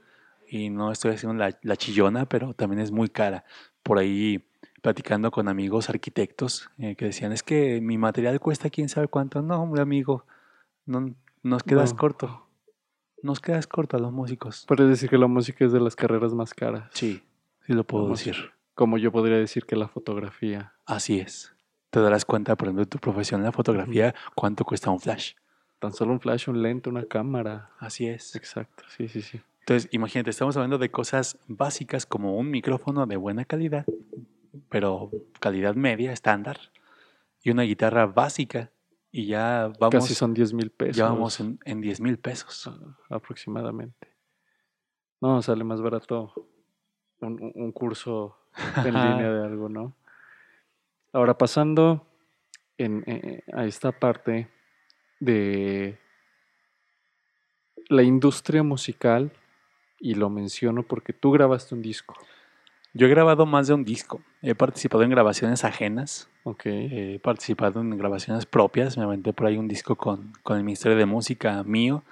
[0.49, 3.45] y no estoy haciendo la, la chillona, pero también es muy cara.
[3.83, 4.45] Por ahí
[4.83, 9.43] platicando con amigos arquitectos eh, que decían, es que mi material cuesta quién sabe cuánto.
[9.43, 10.25] No, hombre, amigo,
[10.87, 11.99] no, nos quedas No.
[11.99, 12.45] corto.
[13.23, 14.65] Nos quedas corto a los músicos.
[14.69, 16.89] Puedes decir que la música es de las carreras más caras.
[16.95, 17.23] Sí,
[17.67, 18.37] sí lo puedo decir.
[18.75, 20.73] Como yo podría decir que la fotografía.
[20.87, 21.53] Así es.
[21.91, 25.33] Te darás cuenta, por ejemplo, de tu profesión en la fotografía, cuánto cuesta un flash.
[25.81, 27.71] Tan solo un flash, un lente, una cámara.
[27.81, 28.37] Así es.
[28.37, 29.41] Exacto, sí, sí, sí.
[29.69, 33.85] Entonces, imagínate, estamos hablando de cosas básicas como un micrófono de buena calidad,
[34.71, 35.11] pero
[35.41, 36.59] calidad media, estándar,
[37.43, 38.73] y una guitarra básica,
[39.13, 40.97] y ya vamos, Casi son 10 mil pesos.
[40.97, 42.67] ya vamos en, en 10 mil pesos.
[42.67, 44.09] a- aproximadamente.
[45.21, 46.33] No, sale más barato
[47.21, 48.39] un, curso
[48.85, 49.95] en línea de algo, ¿no?
[51.13, 52.07] Ahora pasando
[52.79, 54.49] en, eh, a esta parte
[55.21, 55.99] de
[57.91, 59.31] la industria musical
[60.01, 62.15] Y lo menciono porque tú grabaste un disco.
[62.95, 64.21] Yo he grabado más de un disco.
[64.43, 66.29] He participado en grabaciones ajenas.
[66.45, 66.63] Ok.
[66.67, 68.97] He participado en grabaciones propias.
[68.97, 72.03] Me aventé por ahí un disco con, con el Ministerio de Música mío.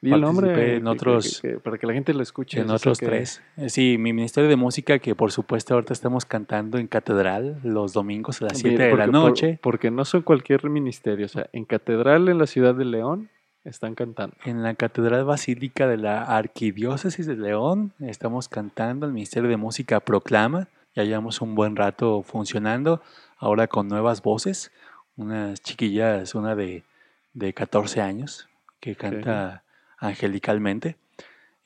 [0.00, 2.60] Di el nombre Participé en que- otros- que- que- para que la gente lo escuche.
[2.60, 3.42] En otros tres.
[3.56, 7.92] Eh, Sí, mi Ministerio de Música, que por supuesto ahorita estamos cantando en Catedral los
[7.94, 9.58] domingos a las 7 de la por- noche.
[9.62, 11.24] porque no son cualquier ministerio.
[11.26, 13.30] O sea, en Catedral, en la ciudad de León,
[13.66, 14.36] están cantando.
[14.44, 20.00] En la Catedral Basílica de la Arquidiócesis de León estamos cantando, el Ministerio de Música
[20.00, 23.02] proclama, ya llevamos un buen rato funcionando,
[23.38, 24.72] ahora con nuevas voces,
[25.16, 26.84] unas chiquillas, una de,
[27.34, 28.48] de 14 años,
[28.80, 29.62] que canta
[29.98, 30.96] angelicalmente,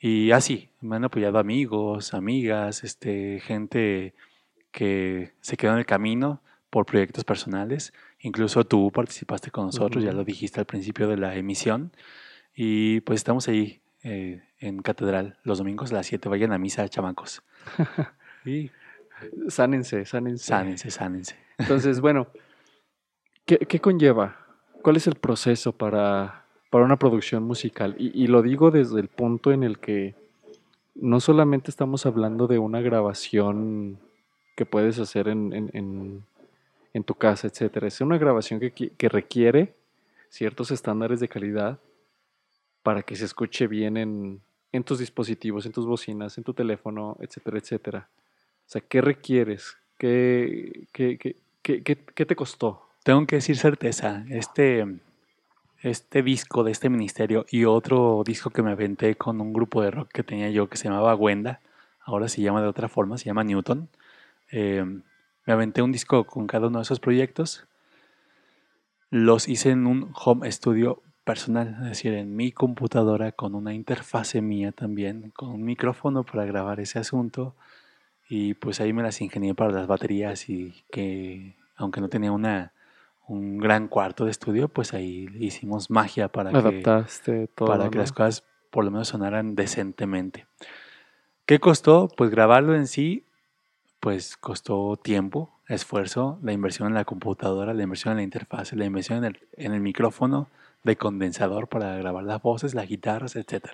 [0.03, 4.15] y así, me han apoyado amigos, amigas, este, gente
[4.71, 6.41] que se quedó en el camino
[6.71, 11.35] por proyectos personales, incluso tú participaste con nosotros, ya lo dijiste al principio de la
[11.35, 11.91] emisión,
[12.55, 16.27] y pues estamos ahí eh, en Catedral los domingos a las 7.
[16.29, 17.41] Vayan a misa, chamacos.
[18.45, 18.71] Y
[19.49, 20.43] Sánense, sánense.
[20.45, 21.35] sánense, sánense.
[21.59, 22.27] Entonces, bueno,
[23.45, 24.47] ¿qué, qué conlleva?
[24.81, 27.95] ¿Cuál es el proceso para, para una producción musical?
[27.99, 30.15] Y, y lo digo desde el punto en el que
[30.95, 33.99] no solamente estamos hablando de una grabación
[34.55, 36.25] que puedes hacer en, en- en-
[36.93, 37.87] en tu casa, etcétera.
[37.87, 39.73] Es una grabación que, que requiere
[40.29, 41.79] ciertos estándares de calidad
[42.83, 47.17] para que se escuche bien en, en tus dispositivos, en tus bocinas, en tu teléfono,
[47.19, 48.09] etcétera, etcétera.
[48.65, 49.77] O sea, ¿qué requieres?
[49.97, 52.87] ¿Qué, qué, qué, qué- qué- qué te costó?
[53.03, 54.85] Tengo que decir certeza, este,
[55.81, 59.91] este disco de este ministerio y otro disco que me aventé con un grupo de
[59.91, 61.59] rock que tenía yo que se llamaba Wenda,
[62.03, 63.89] ahora se llama de otra forma, se llama Newton.
[64.51, 64.85] Eh,
[65.45, 67.65] me aventé un disco con cada uno de esos proyectos.
[69.09, 74.41] Los hice en un home studio personal, es decir, en mi computadora con una interfase
[74.41, 77.55] mía también, con un micrófono para grabar ese asunto.
[78.29, 82.71] Y pues ahí me las ingenié para las baterías y que, aunque no tenía una,
[83.27, 86.81] un gran cuarto de estudio, pues ahí hicimos magia para que
[87.53, 87.67] todo.
[87.67, 90.47] para que las cosas por lo menos sonaran decentemente.
[91.45, 92.07] ¿Qué costó?
[92.15, 93.25] Pues grabarlo en sí,
[94.01, 98.83] pues costó tiempo, esfuerzo, la inversión en la computadora, la inversión en la interfaz, la
[98.83, 100.49] inversión en el, en el micrófono
[100.83, 103.67] de condensador para grabar las voces, las guitarras, etc.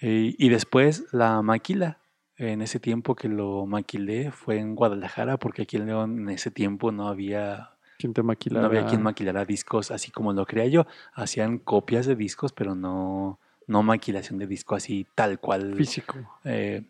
[0.00, 1.98] Y, y después la maquila.
[2.36, 6.50] En ese tiempo que lo maquilé fue en Guadalajara, porque aquí en León en ese
[6.50, 8.62] tiempo no había ¿Quién te maquilara?
[8.62, 10.86] no había quien maquilara discos así como lo creía yo.
[11.14, 15.74] Hacían copias de discos, pero no, no maquilación de disco así tal cual.
[15.74, 16.14] Físico.
[16.44, 16.84] Eh,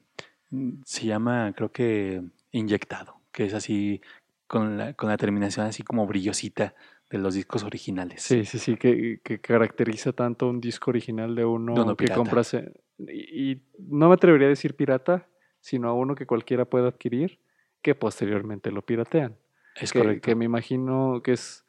[0.84, 2.22] se llama, creo que,
[2.52, 4.00] inyectado, que es así
[4.46, 6.74] con la, con la terminación así como brillosita
[7.10, 8.22] de los discos originales.
[8.22, 12.04] Sí, sí, sí, que, que caracteriza tanto un disco original de uno, De uno que
[12.04, 12.18] pirata.
[12.20, 12.54] compras.
[12.54, 15.26] en- y, y no me atrevería a decir pirata,
[15.60, 17.38] sino a uno que cualquiera puede adquirir,
[17.82, 19.36] que posteriormente lo piratean.
[19.74, 20.26] es que, correcto.
[20.26, 21.64] que me imagino que es,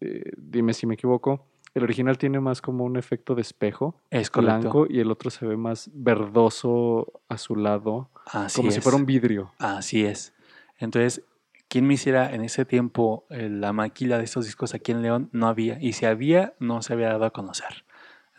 [0.00, 1.46] eh, dime si me equivoco,
[1.78, 4.60] el original tiene más como un efecto de espejo, es correcto.
[4.60, 8.82] blanco, y el otro se ve más verdoso, azulado, Así como si es.
[8.82, 9.52] fuera un vidrio.
[9.58, 10.32] Así es.
[10.78, 11.22] Entonces,
[11.68, 15.28] quien me hiciera en ese tiempo eh, la maquila de estos discos aquí en León?
[15.32, 15.78] No había.
[15.80, 17.84] Y si había, no se había dado a conocer.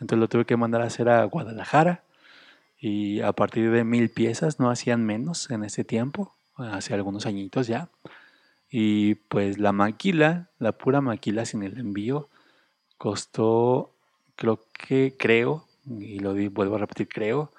[0.00, 2.04] Entonces lo tuve que mandar a hacer a Guadalajara.
[2.80, 7.66] Y a partir de mil piezas, no hacían menos en ese tiempo, hace algunos añitos
[7.66, 7.88] ya.
[8.70, 12.28] Y pues la maquila, la pura maquila sin el envío,
[12.98, 13.92] costó,
[14.36, 17.52] creo que, creo, y lo di- vuelvo a repetir, creo,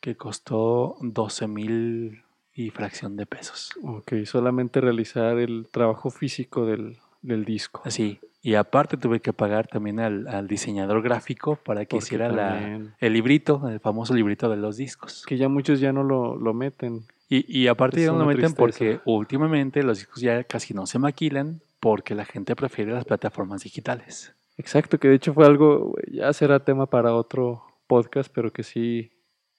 [0.00, 2.22] que costó 12 mil
[2.54, 3.72] y fracción de pesos.
[3.82, 7.82] Ok, solamente realizar el trabajo físico del, del disco.
[7.84, 8.20] Así.
[8.42, 12.78] Y aparte tuve que pagar también al, al diseñador gráfico para que Porque hiciera la,
[13.00, 15.24] el librito, el famoso librito de los discos.
[15.26, 17.06] Que ya muchos ya no lo, lo meten.
[17.30, 18.58] Y, y aparte Es ya no lo meten tristeza.
[18.58, 23.62] porque últimamente los discos ya casi no se maquilan porque la gente prefiere las plataformas
[23.62, 24.34] digitales.
[24.56, 29.10] Exacto, que de hecho fue algo, ya será tema para otro podcast, pero que sí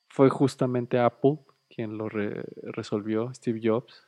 [0.08, 1.40] fue justamente Apple
[1.70, 4.08] quien lo re- resolvió, Steve Jobs.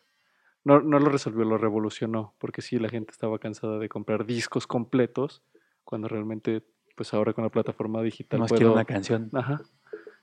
[0.64, 4.66] No, no lo resolvió, lo revolucionó, porque sí, la gente estaba cansada de comprar discos
[4.68, 5.42] completos,
[5.84, 6.64] cuando realmente,
[6.96, 8.74] pues ahora con la plataforma digital Más que puedo...
[8.74, 9.30] una canción.
[9.34, 9.62] Ajá,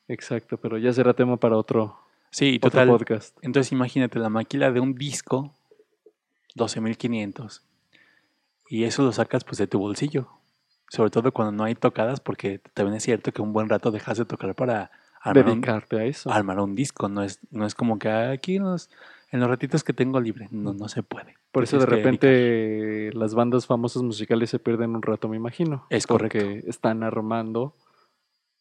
[0.09, 1.99] exacto, pero ya será tema para otro,
[2.31, 2.89] Sí, otro total.
[2.89, 3.39] podcast.
[3.43, 5.55] Entonces imagínate la maquila de un disco,
[6.57, 7.63] 12.500.
[8.69, 10.29] Y eso lo sacas pues de tu bolsillo.
[10.89, 14.19] Sobre todo cuando no hay tocadas, porque también es cierto que un buen rato dejas
[14.19, 16.31] de tocar para armar un, Dedicarte a eso.
[16.31, 17.09] armar un disco.
[17.09, 18.91] No es, no es como que "Ah, aquí en los,
[19.31, 20.49] en los ratitos que tengo libre.
[20.51, 21.35] No, no se puede.
[21.51, 21.99] Por eso de dedicar.
[21.99, 25.87] repente las bandas famosas musicales se pierden un rato, me imagino.
[25.91, 27.75] Es Porque están armando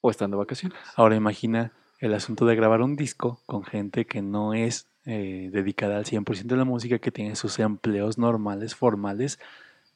[0.02, 0.78] o están de vacaciones.
[0.96, 5.98] Ahora imagina el asunto de grabar un disco con gente que no es eh, dedicada
[5.98, 9.40] al 100% de la música, que tiene sus empleos normales, formales,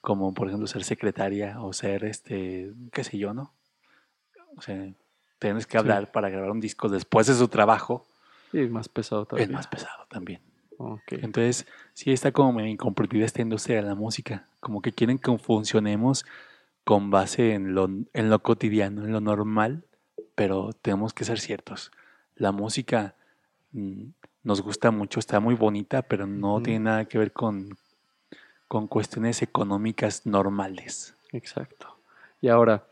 [0.07, 3.51] como por ejemplo ser secretaria o ser, este, qué sé yo, ¿no?
[4.55, 4.89] O sea,
[5.37, 8.07] tienes que hablar para grabar un disco después de su trabajo.
[8.53, 9.49] Y es más pesado también.
[9.49, 10.39] Es más pesado también.
[10.77, 11.11] Ok.
[11.11, 14.47] Entonces, sí está como medio incomprendida esta industria de la música.
[14.61, 16.25] Como que quieren que funcionemos
[16.85, 19.83] con base en lo, en lo cotidiano, en lo normal,
[20.35, 21.91] pero tenemos que ser ciertos.
[22.33, 23.15] La música
[23.73, 24.05] mm,
[24.43, 26.63] nos gusta mucho, está muy bonita, pero no Ujú.
[26.63, 27.77] tiene nada que ver con,
[28.67, 31.15] con cuestiones económicas normales.
[31.31, 31.97] Exacto.
[32.41, 32.85] Y ahora,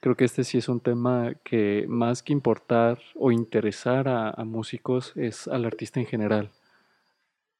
[0.00, 4.44] creo que este sí es un tema que más que importar o interesar a, a
[4.44, 6.50] músicos es al artista en general.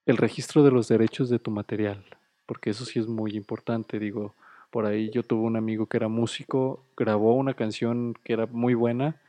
[0.06, 2.04] El registro de los derechos de tu material,
[2.46, 3.98] porque eso sí es muy importante.
[3.98, 4.34] Digo,
[4.74, 8.74] por ahí yo tuve un amigo que era músico, grabó una canción que era muy
[8.74, 9.20] buena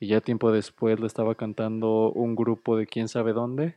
[0.00, 3.76] y ya tiempo después le estaba cantando un grupo de quién sabe dónde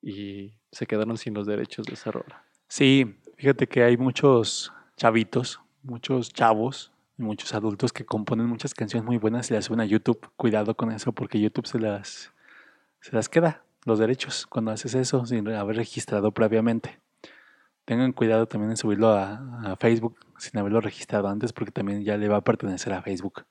[0.00, 2.44] y se quedaron sin los derechos de esa rola.
[2.68, 9.04] Sí, fíjate que hay muchos chavitos, muchos chavos, y muchos adultos que componen muchas canciones
[9.04, 10.30] muy buenas y las suben a YouTube.
[10.36, 12.32] Cuidado con eso porque YouTube se las,
[13.00, 17.00] se las queda los derechos cuando haces eso sin haber registrado previamente.
[17.84, 22.16] Tengan cuidado también en subirlo a, a Facebook sin haberlo registrado antes porque también ya
[22.16, 23.44] le va a pertenecer a Facebook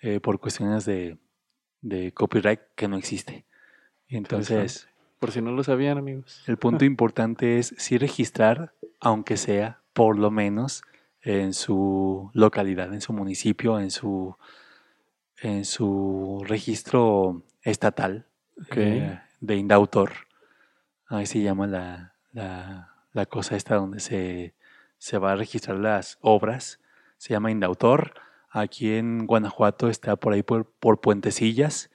[0.00, 1.16] eh, por cuestiones de,
[1.80, 3.46] de copyright que no existe.
[4.06, 4.86] Entonces...
[5.18, 6.44] Por si no lo sabían, amigos.
[6.46, 8.74] El punto importante es sí registrar,
[9.04, 10.82] aunque sea por lo menos
[11.20, 14.34] en su localidad, en su municipio, en su,
[15.40, 18.26] en su registro estatal
[18.74, 20.10] eh, de indautor.
[21.06, 24.54] Ahí se llama la, la, la cosa esta donde se,
[24.98, 26.80] se va a registrar las obras.
[27.18, 28.14] Se llama indautor.
[28.50, 31.90] Aquí en Guanajuato está por ahí por, por Puentecillas.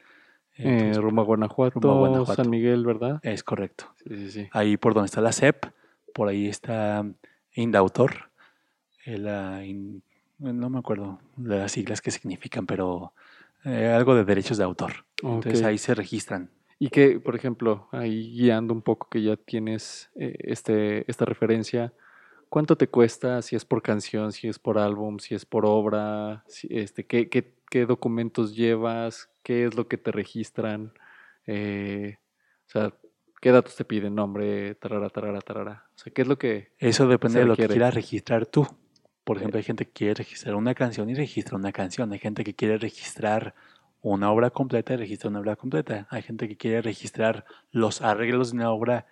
[0.57, 2.43] Eh, Entonces, rumbo a Guanajuato, rumbo a Guanajuato.
[2.43, 3.19] San Miguel, ¿verdad?
[3.23, 3.93] es correcto.
[4.03, 4.49] Sí, sí, sí.
[4.51, 5.65] ahí por donde está la CEP,
[6.19, 7.05] por ahí está
[7.53, 8.29] Indautor,
[9.05, 10.03] eh, la in-
[10.37, 13.13] no me acuerdo de las siglas que significan, pero
[13.63, 15.05] eh, algo de derechos de autor.
[15.23, 16.51] Entonces ahí se registran.
[16.77, 21.93] Y que, por ejemplo, ahí guiando un poco que ya tienes eh, este, esta referencia,
[22.49, 26.43] ¿cuánto te cuesta si es por canción, si es por álbum, si es por obra?
[26.47, 29.29] si- este, ¿qué, qué, qué documentos llevas?
[29.41, 30.91] ¿Qué es lo que te registran?
[31.47, 32.17] Eh,
[32.67, 32.93] o sea,
[33.41, 34.15] ¿qué datos te piden?
[34.15, 35.85] Nombre, tarara, tarara, tarara.
[35.95, 36.73] O sea, ¿qué es lo que...
[36.77, 38.67] Eso depende de lo que quieras registrar tú.
[39.23, 42.11] Por ejemplo, hay gente que quiere registrar una canción y registra una canción.
[42.11, 43.53] Hay gente que quiere registrar
[44.01, 46.07] una obra completa y registra una obra completa.
[46.09, 49.05] Hay gente que quiere registrar los arreglos de una obra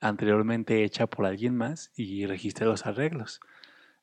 [0.00, 3.40] anteriormente hecha por alguien más y registra los arreglos.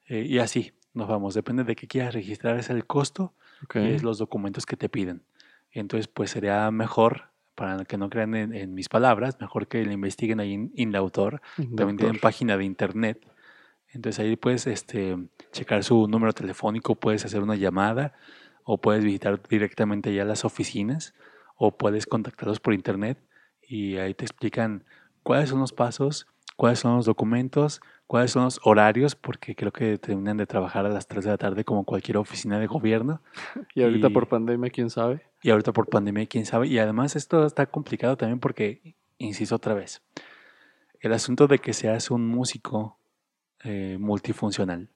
[0.08, 1.34] Eh, y así nos vamos.
[1.34, 3.78] Depende de qué quieras registrar, es el costo Ok.
[3.78, 5.24] y es los documentos que te piden.
[5.72, 9.94] Entonces, pues sería mejor, para que no crean en, en mis palabras, mejor que le
[9.94, 11.42] investiguen ahí en Indautor.
[11.56, 13.26] También tienen página de internet.
[13.90, 15.18] Entonces ahí puedes este,
[15.52, 18.14] checar su número telefónico, puedes hacer una llamada
[18.64, 21.14] o puedes visitar directamente ya las oficinas
[21.56, 23.18] o puedes contactarlos por internet
[23.62, 24.84] y ahí te explican
[25.24, 26.28] cuáles son los pasos,
[26.58, 30.90] cuáles son los documentos, cuáles son los horarios, porque creo que terminan de trabajar a
[30.90, 33.22] las 3 de la tarde como cualquier oficina de gobierno.
[33.76, 35.22] Y ahorita y- por pandemia, ¿quién sabe?
[35.46, 36.66] Y ahorita por pandemia, quién sabe.
[36.70, 40.02] Y además esto está complicado también porque, insisto otra vez,
[41.02, 42.98] el asunto de que seas un músico
[43.64, 44.90] eh, multifuncional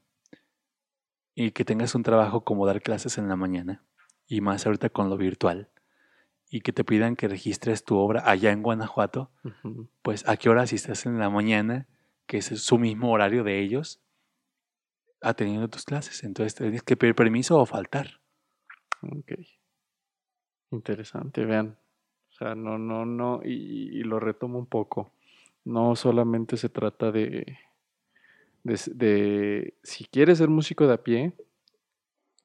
[1.36, 3.84] y que tengas un trabajo como dar clases en la mañana
[4.26, 5.70] y más ahorita con lo virtual
[6.50, 9.30] y que te pidan que registres tu obra allá en Guanajuato,
[10.02, 11.86] pues a qué hora si estás en la mañana,
[12.26, 14.02] que es su mismo horario de ellos,
[15.22, 16.24] atendiendo tus clases.
[16.24, 18.20] Entonces tienes que pedir permiso o faltar.
[20.72, 21.78] Interesante, vean.
[22.30, 25.12] O sea, no, no, no, y, y lo retomo un poco.
[25.66, 27.58] No solamente se trata de,
[28.64, 31.34] de, si quieres ser músico de a pie,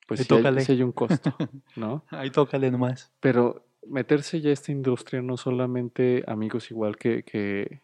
[0.06, 1.36] pues sí hay, sí hay un costo,
[1.76, 2.04] ¿no?
[2.10, 3.12] Ahí tócale nomás.
[3.20, 7.82] Pero meterse ya a esta industria no solamente amigos igual que, que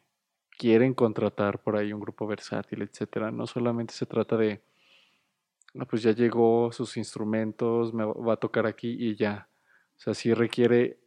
[0.58, 3.30] quieren contratar por ahí un grupo versátil, etcétera.
[3.30, 4.60] No solamente se trata de,
[5.78, 9.48] "Ah, pues ya llegó sus instrumentos, me va a tocar aquí y ya.
[10.00, 10.98] O sea, sí requiere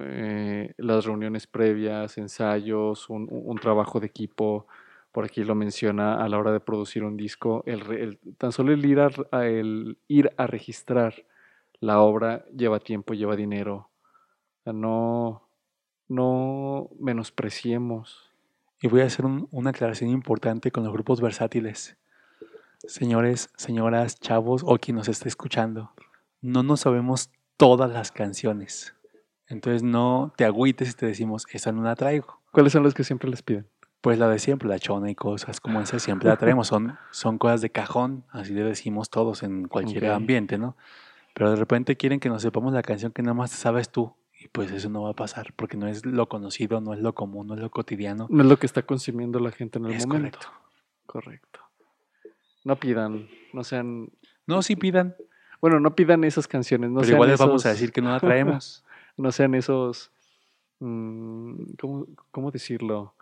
[0.00, 4.66] eh, las reuniones previas, ensayos, un, un- trabajo de equipo.
[5.12, 7.62] Por aquí lo menciona a la hora de producir un disco.
[7.66, 11.14] El, el- tan solo el ir a el ir a registrar
[11.80, 13.90] la obra lleva tiempo, lleva dinero.
[14.60, 15.48] O sea, no,
[16.08, 18.32] no menospreciemos.
[18.82, 21.96] Y voy a hacer un- una aclaración importante con los grupos versátiles.
[22.86, 25.92] Señores, señoras, chavos o quien nos esté escuchando,
[26.40, 27.30] no nos sabemos
[27.60, 28.94] todas las canciones.
[29.46, 32.40] Entonces no te agüites si te decimos, esa no la traigo.
[32.52, 33.66] ¿Cuáles son los que siempre les piden?
[34.00, 36.68] Pues la de siempre, la chona y cosas como esas siempre la traemos.
[36.68, 40.76] Son, son cosas de cajón, así le decimos todos en cualquier ambiente, ¿no?
[41.34, 44.14] Pero de repente quieren que nos sepamos la canción que nada más sabes tú.
[44.42, 47.14] Y pues eso no va a pasar, porque no es lo conocido, no es lo
[47.14, 48.26] común, no es lo cotidiano.
[48.30, 50.38] No es lo que está consumiendo la gente en el Es momento.
[50.38, 50.60] correcto.
[51.04, 51.60] Correcto.
[52.64, 54.08] No pidan, no sean,
[54.46, 55.14] No, sí pidan,
[55.60, 58.20] bueno, no pidan esas canciones, no pero igual les vamos a decir que no la
[58.20, 58.84] traemos.
[59.16, 60.10] no sean esos,
[60.80, 63.14] mm, ¿cómo, cómo decirlo?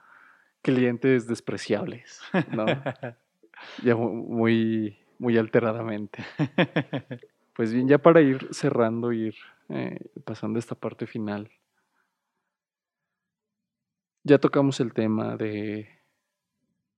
[0.62, 2.20] Clientes despreciables,
[2.52, 2.66] ¿no?
[3.82, 6.24] ya mu- muy, muy alteradamente.
[7.54, 9.34] Pues bien, ya para ir cerrando, ir
[9.68, 11.50] eh, pasando esta parte final.
[14.24, 15.88] Ya tocamos el tema de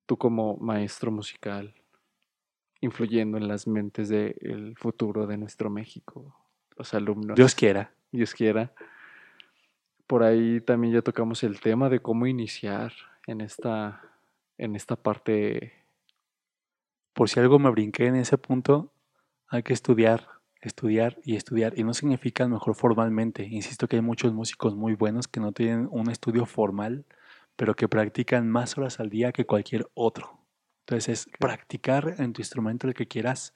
[0.06, 1.74] tú como maestro musical,
[2.80, 6.36] influyendo en las mentes del futuro de nuestro México,
[6.76, 7.36] los alumnos.
[7.36, 7.92] Dios quiera.
[8.12, 8.72] Dios quiera.
[10.06, 12.92] Por ahí también ya tocamos el tema de cómo iniciar
[13.26, 14.02] en esta,
[14.58, 15.72] en esta parte.
[17.12, 18.92] Por si algo me brinqué en ese punto,
[19.46, 20.26] hay que estudiar,
[20.60, 21.78] estudiar y estudiar.
[21.78, 23.44] Y no significa mejor formalmente.
[23.44, 27.04] Insisto que hay muchos músicos muy buenos que no tienen un estudio formal,
[27.54, 30.39] pero que practican más horas al día que cualquier otro.
[30.90, 33.54] Entonces es practicar en tu instrumento el que quieras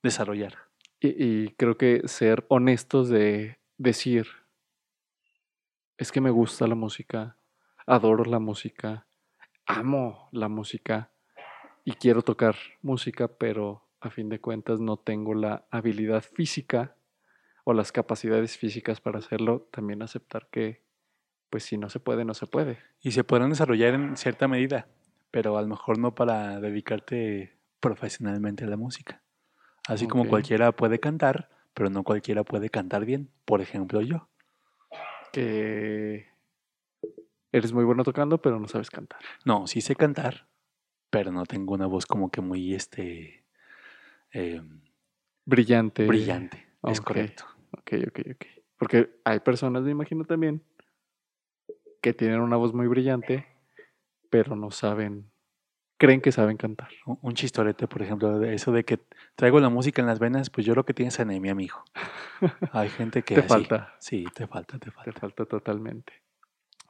[0.00, 0.54] desarrollar.
[1.00, 4.28] Y, y creo que ser honestos de decir,
[5.96, 7.36] es que me gusta la música,
[7.84, 9.08] adoro la música,
[9.66, 11.10] amo la música
[11.84, 16.94] y quiero tocar música, pero a fin de cuentas no tengo la habilidad física
[17.64, 19.68] o las capacidades físicas para hacerlo.
[19.72, 20.84] También aceptar que,
[21.50, 22.78] pues si no se puede, no se puede.
[23.00, 24.86] Y se podrán desarrollar en cierta medida,
[25.30, 29.22] pero a lo mejor no para dedicarte profesionalmente a la música.
[29.86, 33.30] Así como cualquiera puede cantar, pero no cualquiera puede cantar bien.
[33.44, 34.28] Por ejemplo, yo.
[35.32, 36.26] Que
[37.52, 39.20] eres muy bueno tocando, pero no sabes cantar.
[39.44, 40.46] No, sí sé cantar,
[41.10, 43.44] pero no tengo una voz como que muy este
[44.32, 44.60] eh,
[45.46, 46.06] Brillante.
[46.06, 46.66] brillante.
[46.84, 47.44] Es correcto.
[47.72, 48.46] Ok, ok, ok.
[48.76, 50.62] Porque hay personas, me imagino también,
[52.02, 53.46] que tienen una voz muy brillante,
[54.30, 55.30] pero no saben,
[55.98, 56.88] creen que saben cantar.
[57.06, 59.00] Un un chistorete, por ejemplo, de eso de que
[59.36, 61.84] traigo la música en las venas, pues yo lo que tienes es anemia, mijo.
[62.72, 63.48] Hay gente que Te así.
[63.48, 65.20] falta, Sí, te falta, te te falta.
[65.20, 66.12] falta totalmente.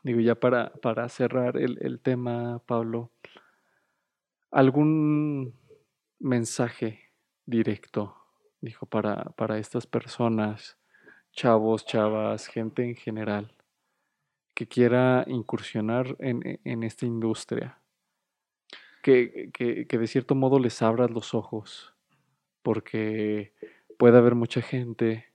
[0.02, 3.10] Digo, ya para, para cerrar el, el tema, Pablo,
[4.50, 5.54] ¿algún
[6.18, 7.00] mensaje
[7.46, 8.16] directo,
[8.60, 10.78] dijo, para, para estas personas,
[11.32, 13.54] chavos, chavas, gente en general,
[14.58, 17.78] que quiera incursionar en, e- en esta industria?
[19.04, 21.94] Que, que, que de cierto modo les abras los ojos,
[22.62, 23.54] porque
[24.00, 25.26] puede haber mucha gente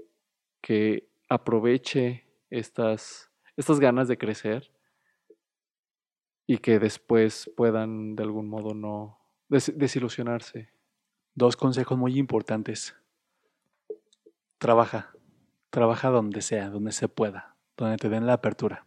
[0.59, 4.69] que aproveche estas, estas ganas de crecer
[6.45, 10.74] y que después puedan de algún modo no des- desilusionarse.
[11.34, 12.93] Dos consejos muy importantes.
[14.57, 15.13] Trabaja.
[15.69, 18.86] Trabaja donde sea, donde se pueda, donde te den la apertura.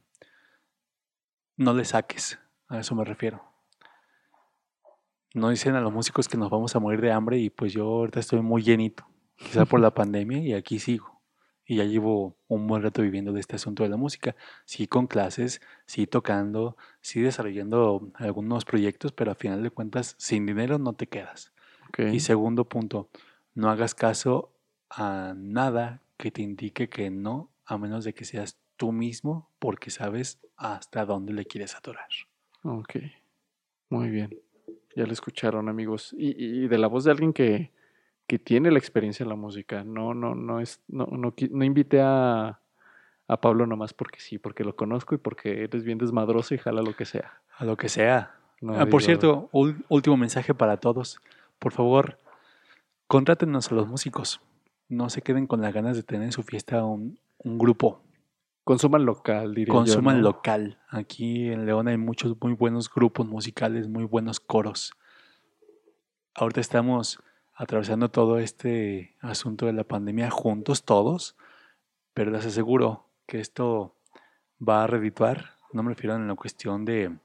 [1.57, 2.38] No le saques,
[2.68, 3.42] a eso me refiero.
[5.32, 7.86] No dicen a los músicos que nos vamos a morir de hambre y pues yo
[7.86, 11.22] ahorita estoy muy llenito, quizá por la pandemia y aquí sigo.
[11.64, 14.36] Y ya llevo un buen rato viviendo de este asunto de la música.
[14.66, 20.46] Sí con clases, sí tocando, sí desarrollando algunos proyectos, pero a final de cuentas sin
[20.46, 21.52] dinero no te quedas.
[21.98, 23.09] Y segundo punto,
[23.54, 24.52] no hagas caso
[24.90, 29.91] a nada que te indique que no, a menos de que seas tú mismo, porque
[29.91, 32.09] sabes hasta dónde le quieres atorar.
[32.62, 32.97] Ok,
[33.91, 34.39] muy bien.
[34.95, 36.14] Ya lo escucharon, amigos.
[36.16, 37.72] Y, y de la voz de alguien que,
[38.27, 39.85] que tiene la experiencia en la música.
[39.85, 42.61] No, no, no es, no, no, no invité a,
[43.29, 46.81] a Pablo nomás porque sí, porque lo conozco y porque eres bien desmadroso y jala
[46.83, 47.41] lo que sea.
[47.59, 48.35] A lo que sea.
[48.62, 49.51] No Ah, por digo- cierto,
[49.89, 51.20] último mensaje para todos.
[51.59, 52.18] Por favor,
[53.07, 54.41] contrátenos a los músicos.
[54.89, 58.01] No se queden con las ganas de tener en su fiesta un, un grupo.
[58.67, 60.23] Consuman local, diría yo, Consuman ¿no?
[60.23, 60.81] local.
[60.89, 64.93] Aquí en León hay muchos muy buenos grupos musicales, muy buenos coros.
[66.35, 67.23] Ahorita estamos
[67.55, 71.37] atravesando todo este asunto de la pandemia juntos todos,
[72.12, 73.95] pero les aseguro que esto
[74.61, 75.59] va a redituar.
[75.73, 77.17] No me refiero en la cuestión de,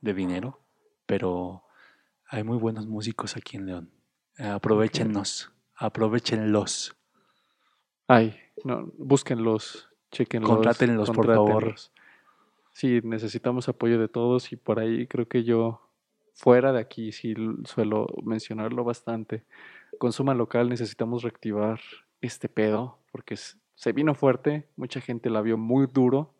[0.00, 0.58] de dinero,
[1.04, 1.64] pero
[2.30, 3.90] hay muy buenos músicos aquí en León.
[4.38, 6.96] Aprovechenos, aprovechenlos.
[8.06, 10.50] Ay, no, búsquenlos, chequenlos.
[10.50, 11.74] Contrátenlos, por favor.
[12.72, 15.80] Sí, necesitamos apoyo de todos y por ahí creo que yo,
[16.34, 17.34] fuera de aquí, sí
[17.64, 19.44] suelo mencionarlo bastante.
[19.98, 21.80] Consuman local, necesitamos reactivar
[22.20, 26.34] este pedo porque se vino fuerte, mucha gente la vio muy duro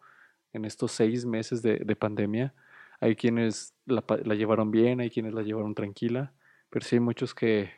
[0.53, 2.55] en estos seis meses de, de pandemia.
[3.01, 4.03] Hay quienes la,
[4.35, 6.33] llevaron bien, hay quienes la llevaron tranquila,
[6.69, 7.71] pero sí hay muchos que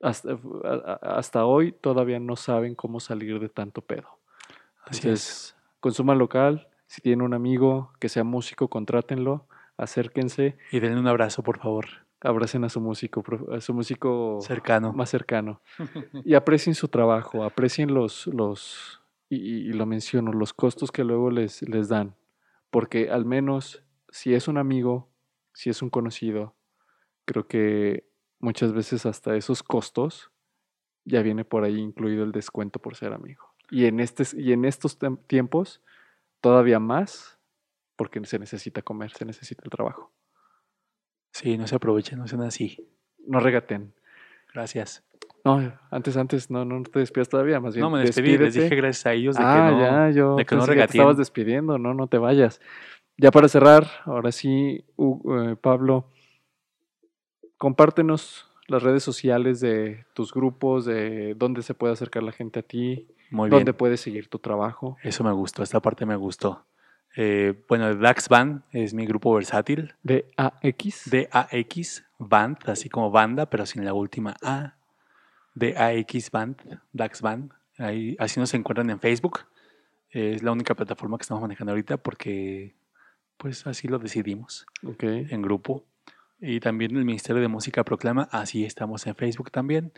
[0.00, 4.17] hasta hoy todavía no saben cómo salir de tanto pedo.
[4.88, 5.04] Así es.
[5.04, 11.06] Entonces, consuman local, si tienen un amigo que sea músico, contrátenlo, acérquense, Y denle un
[11.06, 11.86] abrazo, por favor.
[12.20, 13.22] abracen a su músico,
[13.52, 14.92] a su músico Cercano.
[14.92, 15.62] más cercano
[16.24, 21.04] y aprecien su trabajo, aprecien los, los y, y- y lo menciono, los costos que
[21.04, 22.16] luego les, les dan,
[22.70, 25.10] porque al menos si es un amigo,
[25.52, 26.56] si es un conocido,
[27.24, 28.08] creo que
[28.40, 30.32] muchas veces hasta esos costos
[31.04, 33.44] ya viene por ahí incluido el descuento por ser amigo.
[33.70, 35.82] Y en, este, y en estos tiempos
[36.40, 37.38] todavía más,
[37.96, 40.12] porque se necesita comer, se necesita el trabajo.
[41.32, 42.88] Sí, no se aprovechen, no sean así.
[43.26, 43.92] No regaten.
[44.52, 45.04] Gracias.
[45.44, 47.82] No, antes, antes, no, no te despidas todavía, más bien.
[47.82, 49.80] No me despedí, les dije gracias a ellos de ah, que no.
[49.80, 51.00] ya, yo de que no regateen.
[51.00, 52.60] estabas despidiendo, no, no te vayas.
[53.16, 56.10] Ya para cerrar, ahora sí, eh, Pablo,
[57.56, 62.62] compártenos las redes sociales de tus grupos, de dónde se puede acercar la gente a
[62.62, 63.58] ti, Muy bien.
[63.60, 64.96] dónde puedes seguir tu trabajo.
[65.02, 66.64] Eso me gustó, esta parte me gustó.
[67.16, 69.94] Eh, bueno, Dax Band es mi grupo versátil.
[70.02, 71.10] De AX.
[71.10, 74.76] D-A-X Band, así como banda, pero sin la última A.
[75.54, 77.52] D-A-X Band, Dax Band.
[77.78, 79.40] Ahí, así nos encuentran en Facebook.
[80.10, 82.74] Eh, es la única plataforma que estamos manejando ahorita porque,
[83.36, 85.02] pues, así lo decidimos Ok.
[85.02, 85.84] en grupo.
[86.40, 89.92] Y también el Ministerio de Música proclama, así estamos en Facebook también.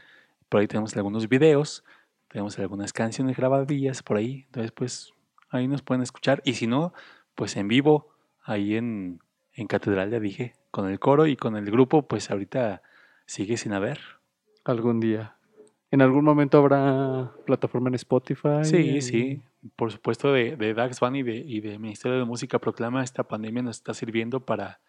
[0.49, 1.85] Por ahí tenemos algunos videos,
[2.31, 4.45] tenemos algunas canciones grabadillas por ahí.
[4.47, 5.13] Entonces, pues,
[5.51, 6.41] ahí nos pueden escuchar.
[6.45, 6.95] Y si no,
[7.35, 9.21] pues en vivo, ahí en,
[9.53, 12.83] en Catedral, ya dije, con el coro y con el grupo, pues ahorita
[13.27, 14.01] sigue sin haber.
[14.65, 15.37] Algún día.
[15.91, 18.63] ¿En algún momento habrá plataforma en Spotify?
[18.63, 19.43] Sí, sí.
[19.75, 23.25] Por supuesto, de, de Dax Van y de, y de Ministerio de Música proclama, esta
[23.25, 24.81] pandemia nos está sirviendo para,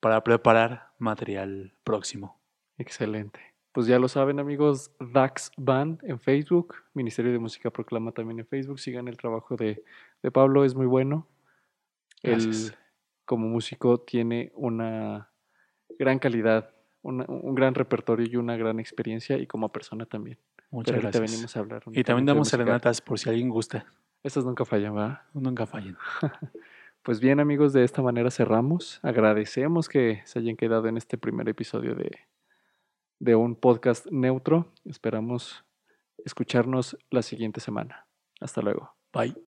[0.00, 2.40] para preparar material próximo.
[2.78, 3.51] Excelente.
[3.72, 8.46] Pues ya lo saben, amigos, Dax Band en Facebook, Ministerio de Música Proclama también en
[8.46, 8.78] Facebook.
[8.78, 9.82] Sigan el trabajo de,
[10.22, 11.26] de Pablo, es muy bueno.
[12.22, 12.76] Él, Gracias.
[13.24, 15.30] como músico, tiene una
[15.98, 16.70] gran calidad,
[17.00, 20.38] una- un gran repertorio y una gran experiencia, y como persona también.
[20.70, 21.30] Muchas Pero gracias.
[21.30, 21.82] venimos a hablar.
[21.92, 23.86] Y también damos serenatas por si alguien gusta.
[24.22, 25.22] Estas nunca fallan, ¿verdad?
[25.34, 25.96] Nunca fallen.
[27.04, 29.00] Pues bien, amigos, de esta manera cerramos.
[29.02, 32.12] Agradecemos que se hayan quedado en este primer episodio de,
[33.22, 34.72] de un podcast neutro.
[34.84, 35.64] Esperamos
[36.24, 38.08] escucharnos la siguiente semana.
[38.40, 38.96] Hasta luego.
[39.12, 39.51] Bye.